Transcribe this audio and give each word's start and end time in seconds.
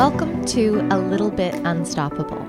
Welcome 0.00 0.46
to 0.46 0.88
A 0.90 0.98
Little 0.98 1.30
Bit 1.30 1.54
Unstoppable. 1.56 2.42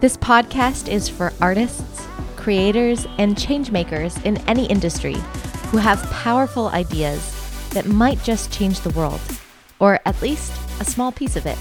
This 0.00 0.16
podcast 0.16 0.90
is 0.90 1.06
for 1.06 1.30
artists, 1.38 2.06
creators, 2.36 3.06
and 3.18 3.36
changemakers 3.36 4.24
in 4.24 4.38
any 4.48 4.64
industry 4.64 5.16
who 5.66 5.76
have 5.76 6.02
powerful 6.04 6.68
ideas 6.68 7.68
that 7.74 7.84
might 7.84 8.22
just 8.22 8.50
change 8.50 8.80
the 8.80 8.90
world, 8.98 9.20
or 9.80 10.00
at 10.06 10.22
least 10.22 10.50
a 10.80 10.84
small 10.86 11.12
piece 11.12 11.36
of 11.36 11.44
it. 11.44 11.58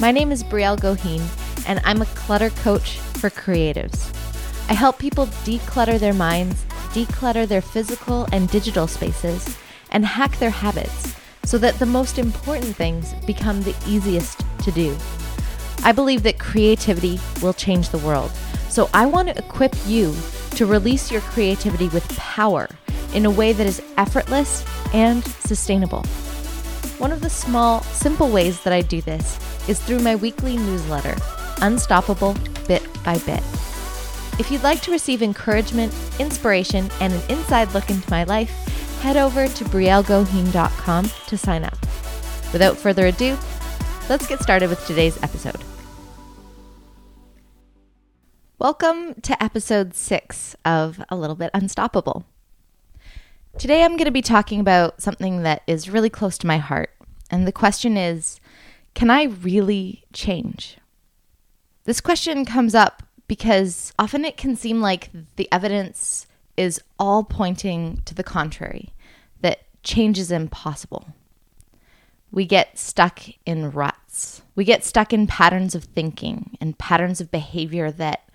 My 0.00 0.10
name 0.10 0.32
is 0.32 0.42
Brielle 0.42 0.76
Goheen, 0.76 1.22
and 1.68 1.80
I'm 1.84 2.02
a 2.02 2.06
clutter 2.06 2.50
coach 2.50 2.98
for 2.98 3.30
creatives. 3.30 4.12
I 4.68 4.72
help 4.72 4.98
people 4.98 5.26
declutter 5.44 6.00
their 6.00 6.12
minds, 6.12 6.64
declutter 6.90 7.46
their 7.46 7.62
physical 7.62 8.26
and 8.32 8.50
digital 8.50 8.88
spaces, 8.88 9.56
and 9.92 10.04
hack 10.04 10.36
their 10.40 10.50
habits 10.50 11.15
so 11.46 11.56
that 11.56 11.78
the 11.78 11.86
most 11.86 12.18
important 12.18 12.76
things 12.76 13.14
become 13.24 13.62
the 13.62 13.74
easiest 13.86 14.44
to 14.62 14.72
do. 14.72 14.94
I 15.84 15.92
believe 15.92 16.24
that 16.24 16.38
creativity 16.38 17.20
will 17.40 17.54
change 17.54 17.88
the 17.88 17.98
world, 17.98 18.30
so 18.68 18.90
I 18.92 19.06
want 19.06 19.28
to 19.28 19.38
equip 19.38 19.74
you 19.86 20.14
to 20.56 20.66
release 20.66 21.10
your 21.10 21.20
creativity 21.20 21.88
with 21.88 22.08
power 22.16 22.68
in 23.14 23.24
a 23.24 23.30
way 23.30 23.52
that 23.52 23.66
is 23.66 23.80
effortless 23.96 24.64
and 24.92 25.24
sustainable. 25.24 26.02
One 26.98 27.12
of 27.12 27.20
the 27.20 27.30
small, 27.30 27.82
simple 27.82 28.28
ways 28.28 28.62
that 28.62 28.72
I 28.72 28.80
do 28.80 29.00
this 29.00 29.38
is 29.68 29.80
through 29.80 30.00
my 30.00 30.16
weekly 30.16 30.56
newsletter, 30.56 31.16
Unstoppable 31.60 32.34
Bit 32.66 32.82
by 33.04 33.18
Bit. 33.18 33.42
If 34.38 34.50
you'd 34.50 34.62
like 34.62 34.82
to 34.82 34.90
receive 34.90 35.22
encouragement, 35.22 35.94
inspiration, 36.18 36.90
and 37.00 37.12
an 37.12 37.22
inside 37.30 37.72
look 37.72 37.88
into 37.88 38.10
my 38.10 38.24
life, 38.24 38.50
head 39.06 39.16
over 39.16 39.46
to 39.46 39.64
briellegoheen.com 39.66 41.08
to 41.28 41.38
sign 41.38 41.62
up. 41.62 41.78
Without 42.52 42.76
further 42.76 43.06
ado, 43.06 43.38
let's 44.08 44.26
get 44.26 44.40
started 44.40 44.68
with 44.68 44.84
today's 44.84 45.16
episode. 45.22 45.62
Welcome 48.58 49.14
to 49.22 49.40
episode 49.40 49.94
six 49.94 50.56
of 50.64 51.00
A 51.08 51.14
Little 51.14 51.36
Bit 51.36 51.52
Unstoppable. 51.54 52.24
Today 53.56 53.84
I'm 53.84 53.92
going 53.92 54.06
to 54.06 54.10
be 54.10 54.22
talking 54.22 54.58
about 54.58 55.00
something 55.00 55.44
that 55.44 55.62
is 55.68 55.88
really 55.88 56.10
close 56.10 56.36
to 56.38 56.48
my 56.48 56.58
heart. 56.58 56.90
And 57.30 57.46
the 57.46 57.52
question 57.52 57.96
is 57.96 58.40
Can 58.94 59.08
I 59.08 59.22
really 59.22 60.02
change? 60.12 60.78
This 61.84 62.00
question 62.00 62.44
comes 62.44 62.74
up 62.74 63.04
because 63.28 63.92
often 64.00 64.24
it 64.24 64.36
can 64.36 64.56
seem 64.56 64.80
like 64.80 65.10
the 65.36 65.48
evidence 65.52 66.26
is 66.56 66.80
all 66.98 67.22
pointing 67.22 68.02
to 68.06 68.14
the 68.14 68.24
contrary, 68.24 68.92
change 69.86 70.18
is 70.18 70.30
impossible. 70.30 71.06
We 72.30 72.44
get 72.44 72.78
stuck 72.78 73.22
in 73.46 73.70
ruts. 73.70 74.42
We 74.54 74.64
get 74.64 74.84
stuck 74.84 75.12
in 75.12 75.26
patterns 75.26 75.74
of 75.74 75.84
thinking 75.84 76.58
and 76.60 76.76
patterns 76.76 77.20
of 77.20 77.30
behavior 77.30 77.90
that 77.92 78.28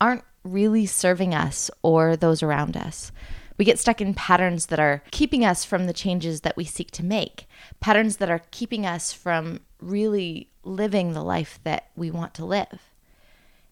aren't 0.00 0.24
really 0.44 0.86
serving 0.86 1.34
us 1.34 1.70
or 1.82 2.14
those 2.14 2.42
around 2.42 2.76
us. 2.76 3.10
We 3.56 3.64
get 3.64 3.78
stuck 3.78 4.00
in 4.00 4.14
patterns 4.14 4.66
that 4.66 4.78
are 4.78 5.02
keeping 5.10 5.44
us 5.44 5.64
from 5.64 5.86
the 5.86 5.92
changes 5.92 6.42
that 6.42 6.56
we 6.56 6.64
seek 6.64 6.92
to 6.92 7.04
make, 7.04 7.48
patterns 7.80 8.18
that 8.18 8.30
are 8.30 8.42
keeping 8.52 8.86
us 8.86 9.12
from 9.12 9.60
really 9.80 10.50
living 10.62 11.12
the 11.12 11.24
life 11.24 11.58
that 11.64 11.88
we 11.96 12.10
want 12.10 12.34
to 12.34 12.44
live. 12.44 12.92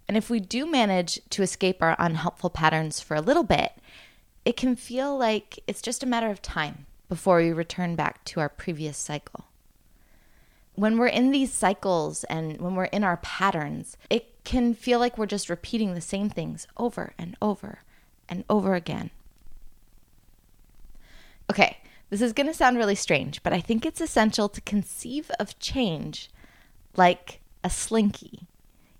And 0.09 0.17
if 0.17 0.31
we 0.31 0.41
do 0.41 0.67
manage 0.67 1.21
to 1.31 1.43
escape 1.43 1.83
our 1.83 1.95
unhelpful 1.99 2.51
patterns 2.51 3.01
for 3.01 3.15
a 3.15 3.21
little 3.21 3.45
bit, 3.45 3.73
it 4.45 4.57
can 4.57 4.75
feel 4.75 5.17
like 5.17 5.61
it's 5.67 5.83
just 5.83 6.03
a 6.03 6.07
matter 6.07 6.31
of 6.31 6.43
time 6.43 6.87
before 7.09 7.39
we 7.39 7.53
return 7.53 7.97
back 7.97 8.25
to 8.25 8.41
our 8.41 8.49
previous 8.49 8.97
cycle. 8.97 9.47
When 10.75 10.99
we're 10.99 11.07
in 11.07 11.31
these 11.31 11.53
cycles 11.53 12.25
and 12.25 12.61
when 12.61 12.75
we're 12.75 12.85
in 12.85 13.05
our 13.05 13.17
patterns, 13.19 13.97
it 14.11 14.45
can 14.45 14.75
feel 14.75 14.99
like 14.99 15.17
we're 15.17 15.27
just 15.27 15.49
repeating 15.49 15.95
the 15.95 16.01
same 16.01 16.29
things 16.29 16.67
over 16.77 17.13
and 17.19 17.37
over 17.41 17.81
and 18.29 18.45
over 18.51 18.75
again. 18.75 19.11
Okay, 21.51 21.79
this 22.11 22.21
is 22.21 22.33
going 22.33 22.47
to 22.47 22.55
sound 22.55 22.77
really 22.77 22.95
strange, 22.95 23.43
but 23.43 23.53
I 23.53 23.61
think 23.61 23.87
it's 23.87 24.01
essential 24.01 24.49
to 24.49 24.61
conceive 24.61 25.31
of 25.41 25.59
change 25.59 26.31
like 26.97 27.41
a 27.65 27.71
slinky. 27.71 28.47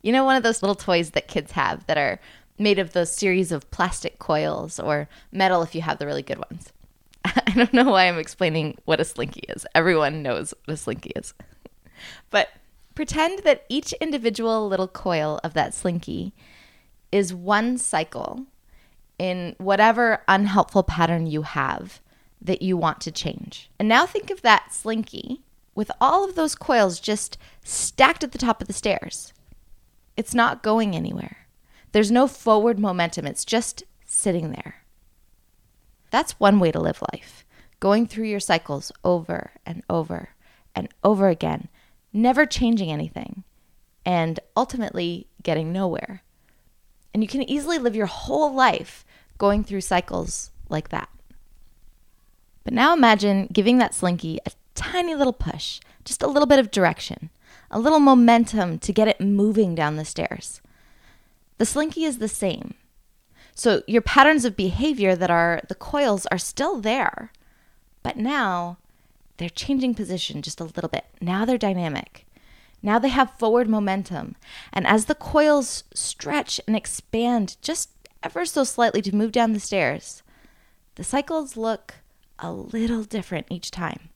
You 0.03 0.13
know, 0.13 0.25
one 0.25 0.37
of 0.37 0.43
those 0.43 0.63
little 0.63 0.77
toys 0.77 1.11
that 1.11 1.29
kids 1.29 1.53
have 1.53 1.87
that 1.87 1.99
are 1.99 2.21
made 2.59 2.79
of 2.79 2.93
those 2.93 3.13
series 3.13 3.53
of 3.53 3.71
plastic 3.71 4.19
coils 4.19 4.81
or 4.81 5.09
metal 5.31 5.63
if 5.63 5.75
you 5.75 5.83
have 5.83 5.99
the 5.99 6.07
really 6.07 6.23
good 6.23 6.39
ones. 6.39 6.73
I 7.47 7.53
don't 7.55 7.73
know 7.73 7.91
why 7.91 8.09
I'm 8.09 8.19
explaining 8.19 8.77
what 8.85 9.01
a 9.01 9.05
slinky 9.05 9.45
is. 9.49 9.67
Everyone 9.75 10.23
knows 10.23 10.55
what 10.65 10.75
a 10.75 10.77
slinky 10.77 11.13
is. 11.17 11.35
but 12.31 12.49
pretend 12.95 13.41
that 13.41 13.65
each 13.69 13.93
individual 13.95 14.69
little 14.69 14.89
coil 14.89 15.41
of 15.43 15.55
that 15.55 15.75
slinky 15.75 16.33
is 17.13 17.35
one 17.35 17.79
cycle 17.79 18.47
in 19.19 19.55
whatever 19.59 20.23
unhelpful 20.29 20.83
pattern 20.83 21.27
you 21.27 21.43
have 21.43 22.01
that 22.41 22.63
you 22.63 22.77
want 22.77 23.01
to 23.01 23.11
change. 23.11 23.71
And 23.79 23.89
now 23.89 24.07
think 24.07 24.31
of 24.31 24.43
that 24.43 24.73
slinky 24.73 25.43
with 25.75 25.91
all 26.01 26.25
of 26.25 26.35
those 26.35 26.55
coils 26.55 27.01
just 27.01 27.39
stacked 27.65 28.23
at 28.23 28.33
the 28.33 28.39
top 28.39 28.61
of 28.61 28.69
the 28.69 28.75
stairs. 28.75 29.33
It's 30.17 30.35
not 30.35 30.63
going 30.63 30.95
anywhere. 30.95 31.47
There's 31.93 32.11
no 32.11 32.27
forward 32.27 32.79
momentum, 32.79 33.27
it's 33.27 33.45
just 33.45 33.85
sitting 34.05 34.51
there. 34.53 34.86
That's 36.11 36.41
one 36.41 36.61
way 36.61 36.73
to 36.73 36.81
live 36.81 37.03
life, 37.13 37.45
going 37.81 38.07
through 38.07 38.27
your 38.27 38.41
cycles 38.41 38.93
over 39.05 39.53
and 39.65 39.83
over 39.91 40.31
and 40.75 40.89
over 41.03 41.29
again, 41.29 41.69
never 42.13 42.47
changing 42.47 42.91
anything, 42.91 43.45
and 44.05 44.39
ultimately 44.57 45.27
getting 45.43 45.73
nowhere. 45.73 46.23
And 47.13 47.23
you 47.23 47.29
can 47.29 47.43
easily 47.43 47.79
live 47.79 47.97
your 47.97 48.07
whole 48.07 48.55
life 48.55 49.05
going 49.39 49.65
through 49.65 49.81
cycles 49.81 50.51
like 50.69 50.91
that. 50.91 51.09
But 52.65 52.75
now 52.75 52.93
imagine 52.93 53.49
giving 53.53 53.79
that 53.79 53.95
slinky 53.95 54.39
a 54.45 54.51
tiny 54.75 55.15
little 55.15 55.33
push, 55.33 55.81
just 56.05 56.23
a 56.23 56.27
little 56.27 56.47
bit 56.47 56.59
of 56.59 56.71
direction, 56.71 57.31
a 57.71 57.79
little 57.79 58.01
momentum 58.01 58.79
to 58.81 58.93
get 58.93 59.09
it 59.09 59.21
moving 59.21 59.75
down 59.75 59.97
the 59.97 60.05
stairs. 60.05 60.61
The 61.59 61.65
slinky 61.65 62.05
is 62.05 62.19
the 62.19 62.29
same. 62.29 62.75
So 63.57 63.83
your 63.87 64.03
patterns 64.03 64.45
of 64.45 64.55
behavior 64.55 65.17
that 65.17 65.31
are 65.31 65.63
the 65.67 65.75
coils 65.75 66.27
are 66.27 66.37
still 66.37 66.79
there, 66.79 67.33
but 68.03 68.19
now 68.19 68.77
they're 69.39 69.49
changing 69.49 69.95
position 69.95 70.43
just 70.43 70.61
a 70.61 70.65
little 70.65 70.91
bit. 70.91 71.07
Now 71.23 71.47
they're 71.47 71.57
dynamic. 71.57 72.27
Now 72.83 72.99
they 72.99 73.09
have 73.09 73.39
forward 73.39 73.67
momentum. 73.67 74.37
And 74.75 74.87
as 74.87 75.07
the 75.07 75.15
coils 75.15 75.85
stretch 75.95 76.61
and 76.67 76.77
expand 76.77 77.57
just 77.63 77.89
ever 78.23 78.45
so 78.45 78.63
slightly 78.63 79.01
to 79.01 79.17
move 79.17 79.33
down 79.33 79.55
the 79.55 79.59
stairs, 79.59 80.23
the 80.97 81.05
cycles 81.05 81.57
look 81.57 81.95
a 82.39 82.53
little 82.53 83.05
different 83.05 83.47
each 83.49 83.71
time. 83.71 84.11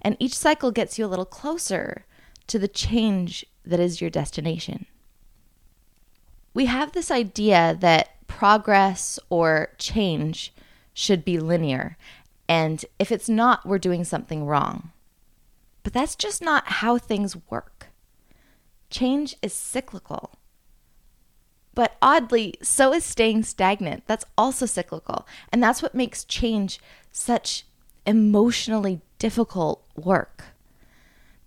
And 0.00 0.16
each 0.20 0.38
cycle 0.38 0.70
gets 0.70 1.00
you 1.00 1.04
a 1.04 1.08
little 1.08 1.24
closer 1.24 2.06
to 2.46 2.60
the 2.60 2.68
change 2.68 3.44
that 3.64 3.80
is 3.80 4.00
your 4.00 4.10
destination 4.10 4.86
we 6.54 6.66
have 6.66 6.92
this 6.92 7.10
idea 7.10 7.76
that 7.80 8.16
progress 8.36 9.18
or 9.28 9.68
change 9.76 10.54
should 10.94 11.22
be 11.22 11.38
linear. 11.38 11.98
And 12.48 12.82
if 12.98 13.12
it's 13.12 13.28
not, 13.28 13.66
we're 13.66 13.78
doing 13.78 14.04
something 14.04 14.46
wrong. 14.46 14.90
But 15.82 15.92
that's 15.92 16.16
just 16.16 16.40
not 16.40 16.64
how 16.80 16.96
things 16.96 17.36
work. 17.50 17.88
Change 18.88 19.36
is 19.42 19.52
cyclical. 19.52 20.32
But 21.74 21.96
oddly, 22.00 22.54
so 22.62 22.94
is 22.94 23.04
staying 23.04 23.42
stagnant. 23.42 24.04
That's 24.06 24.24
also 24.38 24.64
cyclical. 24.64 25.26
And 25.50 25.62
that's 25.62 25.82
what 25.82 25.94
makes 25.94 26.24
change 26.24 26.80
such 27.10 27.66
emotionally 28.06 29.02
difficult 29.18 29.84
work. 29.94 30.44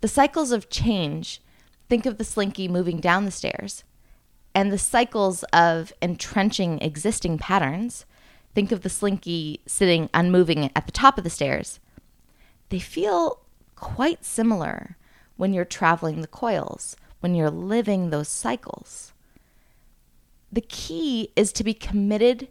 The 0.02 0.08
cycles 0.08 0.52
of 0.52 0.70
change 0.70 1.42
think 1.90 2.06
of 2.06 2.20
the 2.20 2.24
slinky 2.24 2.68
moving 2.68 3.00
down 3.00 3.26
the 3.26 3.32
stairs 3.32 3.84
and 4.56 4.72
the 4.72 4.78
cycles 4.78 5.44
of 5.52 5.92
entrenching 6.02 6.80
existing 6.80 7.38
patterns, 7.38 8.06
think 8.56 8.72
of 8.72 8.82
the 8.82 8.90
slinky 8.90 9.60
sitting 9.68 10.10
unmoving 10.14 10.72
at 10.74 10.86
the 10.86 10.94
top 10.94 11.18
of 11.18 11.26
the 11.26 11.30
stairs, 11.30 11.82
they 12.70 12.80
feel 12.80 13.42
quite 13.76 14.24
similar 14.24 14.96
when 15.36 15.54
you're 15.54 15.66
traveling 15.66 16.22
the 16.22 16.28
coils, 16.28 16.96
when 17.20 17.36
you're 17.36 17.52
living 17.52 18.10
those 18.10 18.30
cycles. 18.30 19.12
The 20.50 20.62
key 20.62 21.32
is 21.36 21.52
to 21.52 21.64
be 21.64 21.74
committed 21.74 22.48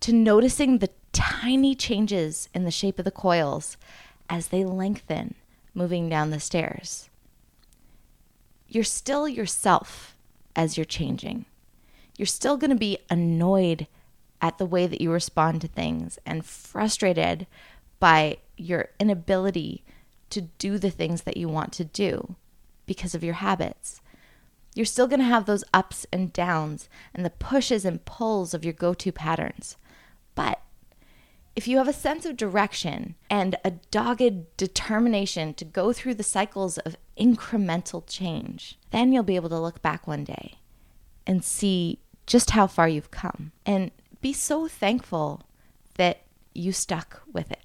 to 0.00 0.12
noticing 0.12 0.78
the 0.78 0.90
tiny 1.12 1.76
changes 1.76 2.48
in 2.52 2.64
the 2.64 2.72
shape 2.72 2.98
of 2.98 3.04
the 3.04 3.12
coils 3.12 3.76
as 4.28 4.48
they 4.48 4.64
lengthen 4.64 5.36
moving 5.74 6.08
down 6.08 6.30
the 6.30 6.40
stairs. 6.40 7.08
You're 8.68 8.82
still 8.82 9.28
yourself 9.28 10.15
as 10.56 10.76
you're 10.76 10.84
changing. 10.84 11.44
You're 12.16 12.26
still 12.26 12.56
going 12.56 12.70
to 12.70 12.76
be 12.76 12.98
annoyed 13.08 13.86
at 14.40 14.58
the 14.58 14.66
way 14.66 14.86
that 14.88 15.00
you 15.00 15.12
respond 15.12 15.60
to 15.60 15.68
things 15.68 16.18
and 16.26 16.44
frustrated 16.44 17.46
by 18.00 18.38
your 18.56 18.88
inability 18.98 19.84
to 20.30 20.40
do 20.42 20.78
the 20.78 20.90
things 20.90 21.22
that 21.22 21.36
you 21.36 21.48
want 21.48 21.72
to 21.74 21.84
do. 21.84 22.34
because 22.86 23.14
of 23.14 23.24
your 23.24 23.34
habits. 23.34 24.00
You're 24.74 24.86
still 24.86 25.08
going 25.08 25.18
to 25.20 25.26
have 25.26 25.46
those 25.46 25.64
ups 25.74 26.06
and 26.12 26.32
downs 26.32 26.88
and 27.14 27.24
the 27.24 27.30
pushes 27.30 27.84
and 27.84 28.04
pulls 28.04 28.54
of 28.54 28.64
your 28.64 28.72
go 28.74 28.94
to 28.94 29.10
patterns. 29.12 29.76
If 31.56 31.66
you 31.66 31.78
have 31.78 31.88
a 31.88 31.92
sense 31.94 32.26
of 32.26 32.36
direction 32.36 33.14
and 33.30 33.56
a 33.64 33.70
dogged 33.90 34.56
determination 34.58 35.54
to 35.54 35.64
go 35.64 35.94
through 35.94 36.14
the 36.14 36.22
cycles 36.22 36.76
of 36.76 36.96
incremental 37.18 38.04
change, 38.06 38.78
then 38.90 39.10
you'll 39.10 39.22
be 39.22 39.36
able 39.36 39.48
to 39.48 39.58
look 39.58 39.80
back 39.80 40.06
one 40.06 40.22
day 40.22 40.58
and 41.26 41.42
see 41.42 41.98
just 42.26 42.50
how 42.50 42.66
far 42.66 42.88
you've 42.88 43.10
come 43.10 43.52
and 43.64 43.90
be 44.20 44.34
so 44.34 44.68
thankful 44.68 45.42
that 45.94 46.22
you 46.54 46.72
stuck 46.72 47.22
with 47.32 47.50
it. 47.50 47.64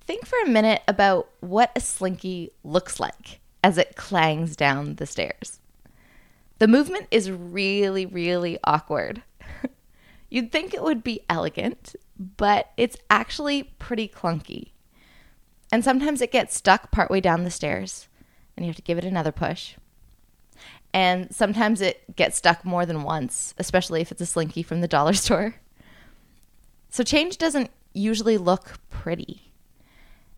Think 0.00 0.26
for 0.26 0.38
a 0.42 0.48
minute 0.48 0.82
about 0.88 1.28
what 1.40 1.70
a 1.76 1.80
slinky 1.80 2.50
looks 2.64 2.98
like 2.98 3.40
as 3.62 3.76
it 3.76 3.94
clangs 3.94 4.56
down 4.56 4.96
the 4.96 5.06
stairs. 5.06 5.60
The 6.58 6.68
movement 6.68 7.08
is 7.10 7.30
really, 7.30 8.06
really 8.06 8.58
awkward. 8.64 9.22
You'd 10.32 10.50
think 10.50 10.72
it 10.72 10.82
would 10.82 11.04
be 11.04 11.20
elegant, 11.28 11.94
but 12.18 12.70
it's 12.78 12.96
actually 13.10 13.64
pretty 13.64 14.08
clunky. 14.08 14.70
And 15.70 15.84
sometimes 15.84 16.22
it 16.22 16.32
gets 16.32 16.56
stuck 16.56 16.90
partway 16.90 17.20
down 17.20 17.44
the 17.44 17.50
stairs, 17.50 18.08
and 18.56 18.64
you 18.64 18.70
have 18.70 18.76
to 18.76 18.82
give 18.82 18.96
it 18.96 19.04
another 19.04 19.30
push. 19.30 19.74
And 20.94 21.34
sometimes 21.34 21.82
it 21.82 22.16
gets 22.16 22.38
stuck 22.38 22.64
more 22.64 22.86
than 22.86 23.02
once, 23.02 23.52
especially 23.58 24.00
if 24.00 24.10
it's 24.10 24.22
a 24.22 24.26
slinky 24.26 24.62
from 24.62 24.80
the 24.80 24.88
dollar 24.88 25.12
store. 25.12 25.56
So 26.88 27.04
change 27.04 27.36
doesn't 27.36 27.70
usually 27.92 28.38
look 28.38 28.78
pretty. 28.88 29.52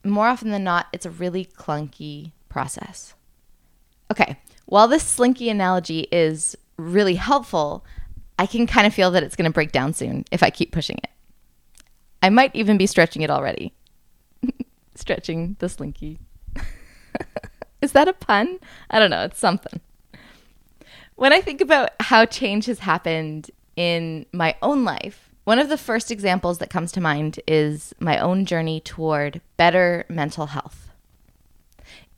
More 0.02 0.26
often 0.26 0.50
than 0.50 0.64
not, 0.64 0.88
it's 0.93 1.06
a 1.06 1.11
really 1.11 1.44
clunky 1.44 2.32
process. 2.49 3.14
Okay, 4.11 4.40
while 4.67 4.88
this 4.88 5.05
slinky 5.05 5.49
analogy 5.49 6.08
is 6.11 6.56
really 6.76 7.14
helpful, 7.14 7.85
I 8.39 8.47
can 8.47 8.67
kind 8.67 8.87
of 8.87 8.95
feel 8.95 9.11
that 9.13 9.23
it's 9.23 9.37
going 9.37 9.51
to 9.51 9.55
break 9.55 9.73
down 9.73 9.95
soon 9.95 10.25
if 10.31 10.43
I 10.43 10.51
keep 10.51 10.73
pushing 10.73 10.99
it. 11.03 11.11
I 12.23 12.31
might 12.31 12.55
even 12.55 12.79
be 12.79 12.87
stretching 12.87 13.23
it 13.23 13.31
already. 13.31 13.75
Stretching 14.95 15.57
the 15.59 15.69
slinky. 15.69 16.21
is 17.83 17.93
that 17.93 18.09
a 18.09 18.13
pun? 18.13 18.59
I 18.89 18.99
don't 18.99 19.11
know. 19.11 19.25
It's 19.25 19.39
something. 19.39 19.81
When 21.17 21.33
I 21.33 21.41
think 21.41 21.61
about 21.61 21.91
how 22.01 22.25
change 22.25 22.67
has 22.67 22.79
happened 22.81 23.51
in 23.77 24.27
my 24.33 24.57
own 24.63 24.85
life, 24.85 25.31
one 25.45 25.59
of 25.59 25.69
the 25.69 25.77
first 25.77 26.11
examples 26.11 26.59
that 26.59 26.71
comes 26.71 26.91
to 26.93 27.01
mind 27.01 27.41
is 27.47 27.95
my 28.01 28.19
own 28.19 28.47
journey 28.47 28.81
toward 28.81 29.43
better 29.57 30.07
mental 30.09 30.47
health. 30.47 30.91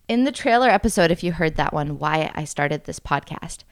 In 0.09 0.23
the 0.23 0.31
trailer 0.31 0.69
episode, 0.69 1.11
if 1.11 1.25
you 1.25 1.33
heard 1.33 1.57
that 1.57 1.73
one, 1.73 1.99
why 1.99 2.31
I 2.37 2.45
started 2.45 2.85
this 2.85 3.01
podcast, 3.01 3.65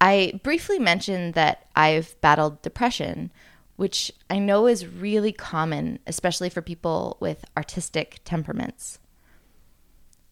I 0.00 0.40
briefly 0.42 0.78
mentioned 0.78 1.34
that 1.34 1.66
I've 1.74 2.20
battled 2.20 2.62
depression, 2.62 3.30
which 3.76 4.12
I 4.30 4.38
know 4.38 4.66
is 4.66 4.86
really 4.86 5.32
common, 5.32 5.98
especially 6.06 6.50
for 6.50 6.62
people 6.62 7.16
with 7.20 7.44
artistic 7.56 8.20
temperaments. 8.24 8.98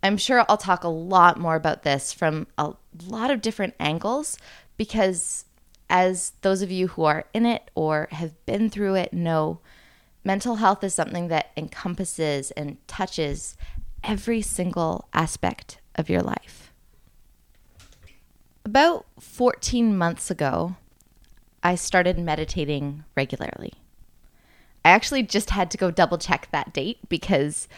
I'm 0.03 0.17
sure 0.17 0.45
I'll 0.49 0.57
talk 0.57 0.85
a 0.85 0.89
lot 0.89 1.39
more 1.39 1.57
about 1.57 1.83
this 1.83 2.13
from 2.13 2.47
a 2.57 2.75
lot 3.07 3.31
of 3.31 3.43
different 3.43 3.75
angles 3.81 4.39
because, 4.77 5.47
as 5.91 6.33
those 6.43 6.62
of 6.62 6.71
you 6.71 6.89
who 6.89 7.05
are 7.05 7.25
in 7.35 7.45
it 7.45 7.71
or 7.75 8.09
have 8.12 8.35
been 8.47 8.71
through 8.71 8.95
it 8.95 9.12
know, 9.12 9.61
mental 10.23 10.57
health 10.57 10.85
is 10.85 10.95
something 10.95 11.29
that 11.29 11.51
encompasses 11.57 12.53
and 12.53 12.77
touches 12.87 13.57
every 14.05 14.43
single 14.43 15.09
aspect 15.12 15.79
of 15.97 16.09
your 16.09 16.23
life. 16.23 16.73
About 18.67 19.07
14 19.21 19.97
months 19.97 20.29
ago, 20.29 20.75
I 21.63 21.77
started 21.77 22.19
meditating 22.19 23.05
regularly. 23.17 23.75
I 24.85 24.91
actually 24.91 25.23
just 25.23 25.51
had 25.51 25.71
to 25.71 25.79
go 25.79 25.93
double 25.93 26.19
check 26.19 26.49
that 26.51 26.73
date 26.73 26.99
because 27.09 27.69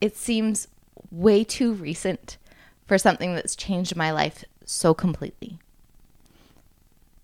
it 0.00 0.16
seems 0.16 0.68
way 1.10 1.42
too 1.42 1.72
recent 1.72 2.36
for 2.86 2.98
something 2.98 3.34
that's 3.34 3.56
changed 3.56 3.96
my 3.96 4.12
life 4.12 4.44
so 4.64 4.94
completely. 4.94 5.58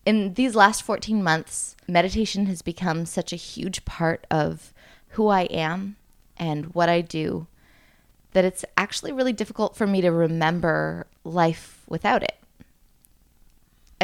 In 0.04 0.34
these 0.34 0.56
last 0.56 0.82
14 0.82 1.22
months, 1.22 1.76
meditation 1.86 2.46
has 2.46 2.62
become 2.62 3.06
such 3.06 3.32
a 3.32 3.36
huge 3.36 3.84
part 3.84 4.26
of 4.28 4.74
who 5.10 5.28
I 5.28 5.42
am 5.42 5.94
and 6.36 6.74
what 6.74 6.88
I 6.88 7.00
do 7.00 7.46
that 8.32 8.44
it's 8.44 8.64
actually 8.76 9.12
really 9.12 9.32
difficult 9.32 9.76
for 9.76 9.86
me 9.86 10.00
to 10.00 10.10
remember 10.10 11.06
life 11.22 11.84
without 11.88 12.24
it. 12.24 12.40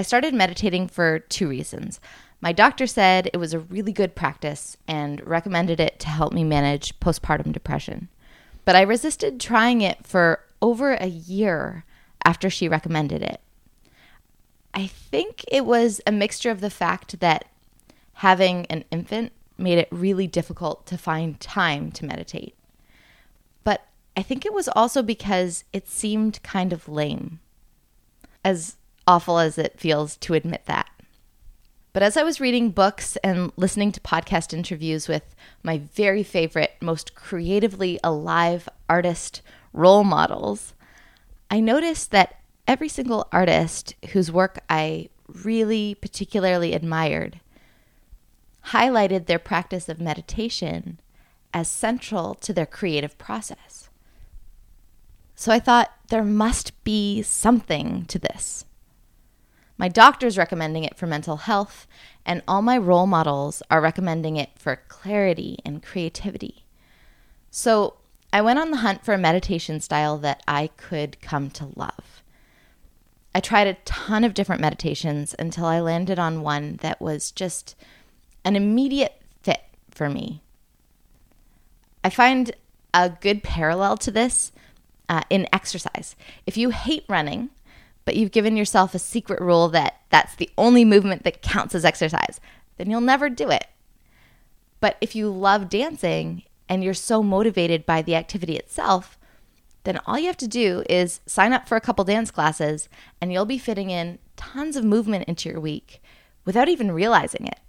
I 0.01 0.03
started 0.03 0.33
meditating 0.33 0.89
for 0.89 1.19
two 1.19 1.47
reasons. 1.47 2.01
My 2.41 2.53
doctor 2.53 2.87
said 2.87 3.29
it 3.35 3.37
was 3.37 3.53
a 3.53 3.59
really 3.59 3.93
good 3.93 4.15
practice 4.15 4.79
and 4.89 5.21
recommended 5.27 5.79
it 5.79 6.01
to 6.01 6.09
help 6.09 6.33
me 6.33 6.43
manage 6.43 6.99
postpartum 7.01 7.53
depression. 7.53 8.09
But 8.65 8.77
I 8.77 8.81
resisted 8.81 9.39
trying 9.39 9.83
it 9.83 10.07
for 10.07 10.41
over 10.63 10.95
a 10.95 11.05
year 11.05 11.85
after 12.25 12.49
she 12.49 12.67
recommended 12.67 13.21
it. 13.21 13.43
I 14.73 14.87
think 14.87 15.45
it 15.49 15.67
was 15.67 16.01
a 16.07 16.13
mixture 16.13 16.51
of 16.51 16.63
the 16.63 16.71
fact 16.71 17.21
that 17.21 17.45
having 18.15 18.65
an 18.71 18.87
infant 18.91 19.33
made 19.59 19.77
it 19.77 19.89
really 19.91 20.27
difficult 20.27 20.87
to 20.87 20.97
find 20.97 21.39
time 21.41 21.93
to 21.93 22.07
meditate. 22.07 22.55
But 23.65 23.87
I 24.17 24.23
think 24.23 24.47
it 24.47 24.55
was 24.55 24.67
also 24.69 25.03
because 25.03 25.65
it 25.75 25.89
seemed 25.89 26.43
kind 26.43 26.73
of 26.73 26.89
lame, 26.89 27.41
as 28.43 28.77
awful 29.11 29.41
as 29.41 29.59
it 29.59 29.81
feels 29.81 30.17
to 30.19 30.35
admit 30.35 30.67
that. 30.67 30.89
But 31.93 32.05
as 32.05 32.17
I 32.17 32.23
was 32.23 32.41
reading 32.41 32.71
books 32.71 33.17
and 33.25 33.51
listening 33.57 33.91
to 33.91 34.01
podcast 34.01 34.55
interviews 34.55 35.09
with 35.09 35.35
my 35.65 35.79
very 35.79 36.23
favorite, 36.23 36.77
most 36.81 37.17
creatively 37.17 37.99
alive 38.05 38.69
artist 38.89 39.43
role 39.73 40.05
models, 40.05 40.75
I 41.51 41.59
noticed 41.59 42.13
that 42.13 42.37
every 42.69 42.89
single 42.89 43.27
artist 43.33 43.97
whose 44.13 44.31
work 44.31 44.61
I 44.71 45.09
really 45.27 45.97
particularly 45.97 46.73
admired 46.73 47.41
highlighted 48.67 49.27
their 49.27 49.41
practice 49.41 49.89
of 49.89 50.01
meditation 50.01 51.01
as 51.53 51.67
central 51.67 52.35
to 52.35 52.53
their 52.53 52.67
creative 52.67 53.19
process. 53.19 53.91
So 55.35 55.51
I 55.51 55.59
thought 55.59 55.91
there 56.11 56.23
must 56.23 56.85
be 56.85 57.23
something 57.23 58.05
to 58.05 58.21
this. 58.21 58.67
My 59.81 59.89
doctor's 59.89 60.37
recommending 60.37 60.85
it 60.85 60.99
for 60.99 61.07
mental 61.07 61.39
health, 61.39 61.87
and 62.27 62.43
all 62.47 62.61
my 62.61 62.77
role 62.77 63.07
models 63.07 63.63
are 63.71 63.81
recommending 63.81 64.37
it 64.37 64.51
for 64.59 64.83
clarity 64.89 65.59
and 65.65 65.83
creativity. 65.83 66.67
So 67.51 67.95
I 68.31 68.43
went 68.43 68.59
on 68.59 68.73
the 68.73 68.77
hunt 68.77 69.07
for 69.07 69.15
a 69.15 69.19
meditation 69.19 69.81
style 69.81 70.19
that 70.19 70.43
I 70.47 70.67
could 70.77 71.23
come 71.23 71.49
to 71.53 71.73
love. 71.77 72.23
I 73.35 73.41
tried 73.41 73.69
a 73.69 73.79
ton 73.87 74.23
of 74.23 74.35
different 74.35 74.61
meditations 74.61 75.35
until 75.39 75.65
I 75.65 75.81
landed 75.81 76.19
on 76.19 76.43
one 76.43 76.77
that 76.83 77.01
was 77.01 77.31
just 77.31 77.75
an 78.45 78.57
immediate 78.57 79.23
fit 79.43 79.63
for 79.91 80.11
me. 80.11 80.43
I 82.05 82.11
find 82.11 82.53
a 82.93 83.09
good 83.09 83.43
parallel 83.43 83.97
to 83.97 84.11
this 84.11 84.53
uh, 85.09 85.23
in 85.31 85.49
exercise. 85.55 86.17
If 86.45 86.59
you 86.59 86.69
hate 86.69 87.05
running, 87.09 87.49
but 88.11 88.17
you've 88.17 88.33
given 88.33 88.57
yourself 88.57 88.93
a 88.93 88.99
secret 88.99 89.41
rule 89.41 89.69
that 89.69 90.01
that's 90.09 90.35
the 90.35 90.51
only 90.59 90.85
movement 90.85 91.23
that 91.23 91.43
counts 91.43 91.77
as 91.77 91.85
exercise, 91.85 92.41
then 92.77 92.91
you'll 92.91 93.01
never 93.01 93.31
do 93.31 93.51
it. 93.51 93.69
But 94.81 94.97
if 95.01 95.15
you 95.15 95.31
love 95.31 95.69
dancing 95.69 96.43
and 96.69 96.83
you're 96.83 96.93
so 96.93 97.23
motivated 97.23 97.87
by 97.87 98.03
the 98.03 98.17
activity 98.17 98.57
itself, 98.57 99.17
then 99.85 100.01
all 100.07 100.19
you 100.19 100.27
have 100.27 100.37
to 100.39 100.49
do 100.49 100.83
is 100.91 101.21
sign 101.25 101.53
up 101.53 101.69
for 101.69 101.77
a 101.77 101.81
couple 101.81 102.05
dance 102.05 102.33
classes 102.33 102.89
and 103.21 103.33
you'll 103.33 103.45
be 103.45 103.59
fitting 103.59 103.91
in 103.91 104.19
tons 104.35 104.75
of 104.75 104.83
movement 104.85 105.29
into 105.29 105.49
your 105.49 105.61
week 105.61 106.03
without 106.45 106.69
even 106.69 106.91
realizing 106.91 107.47
it. 107.47 107.61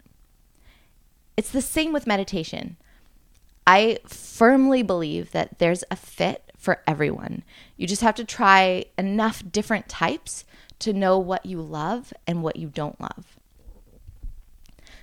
It's 1.37 1.51
the 1.51 1.61
same 1.61 1.93
with 1.93 2.07
meditation. 2.07 2.77
I 3.67 3.99
firmly 4.07 4.81
believe 4.81 5.33
that 5.33 5.59
there's 5.59 5.83
a 5.91 5.95
fit 5.95 6.50
for 6.61 6.81
everyone. 6.85 7.43
You 7.75 7.87
just 7.87 8.03
have 8.03 8.13
to 8.15 8.23
try 8.23 8.85
enough 8.95 9.43
different 9.51 9.89
types 9.89 10.45
to 10.79 10.93
know 10.93 11.17
what 11.17 11.45
you 11.45 11.59
love 11.59 12.13
and 12.27 12.43
what 12.43 12.55
you 12.55 12.67
don't 12.67 13.01
love. 13.01 13.37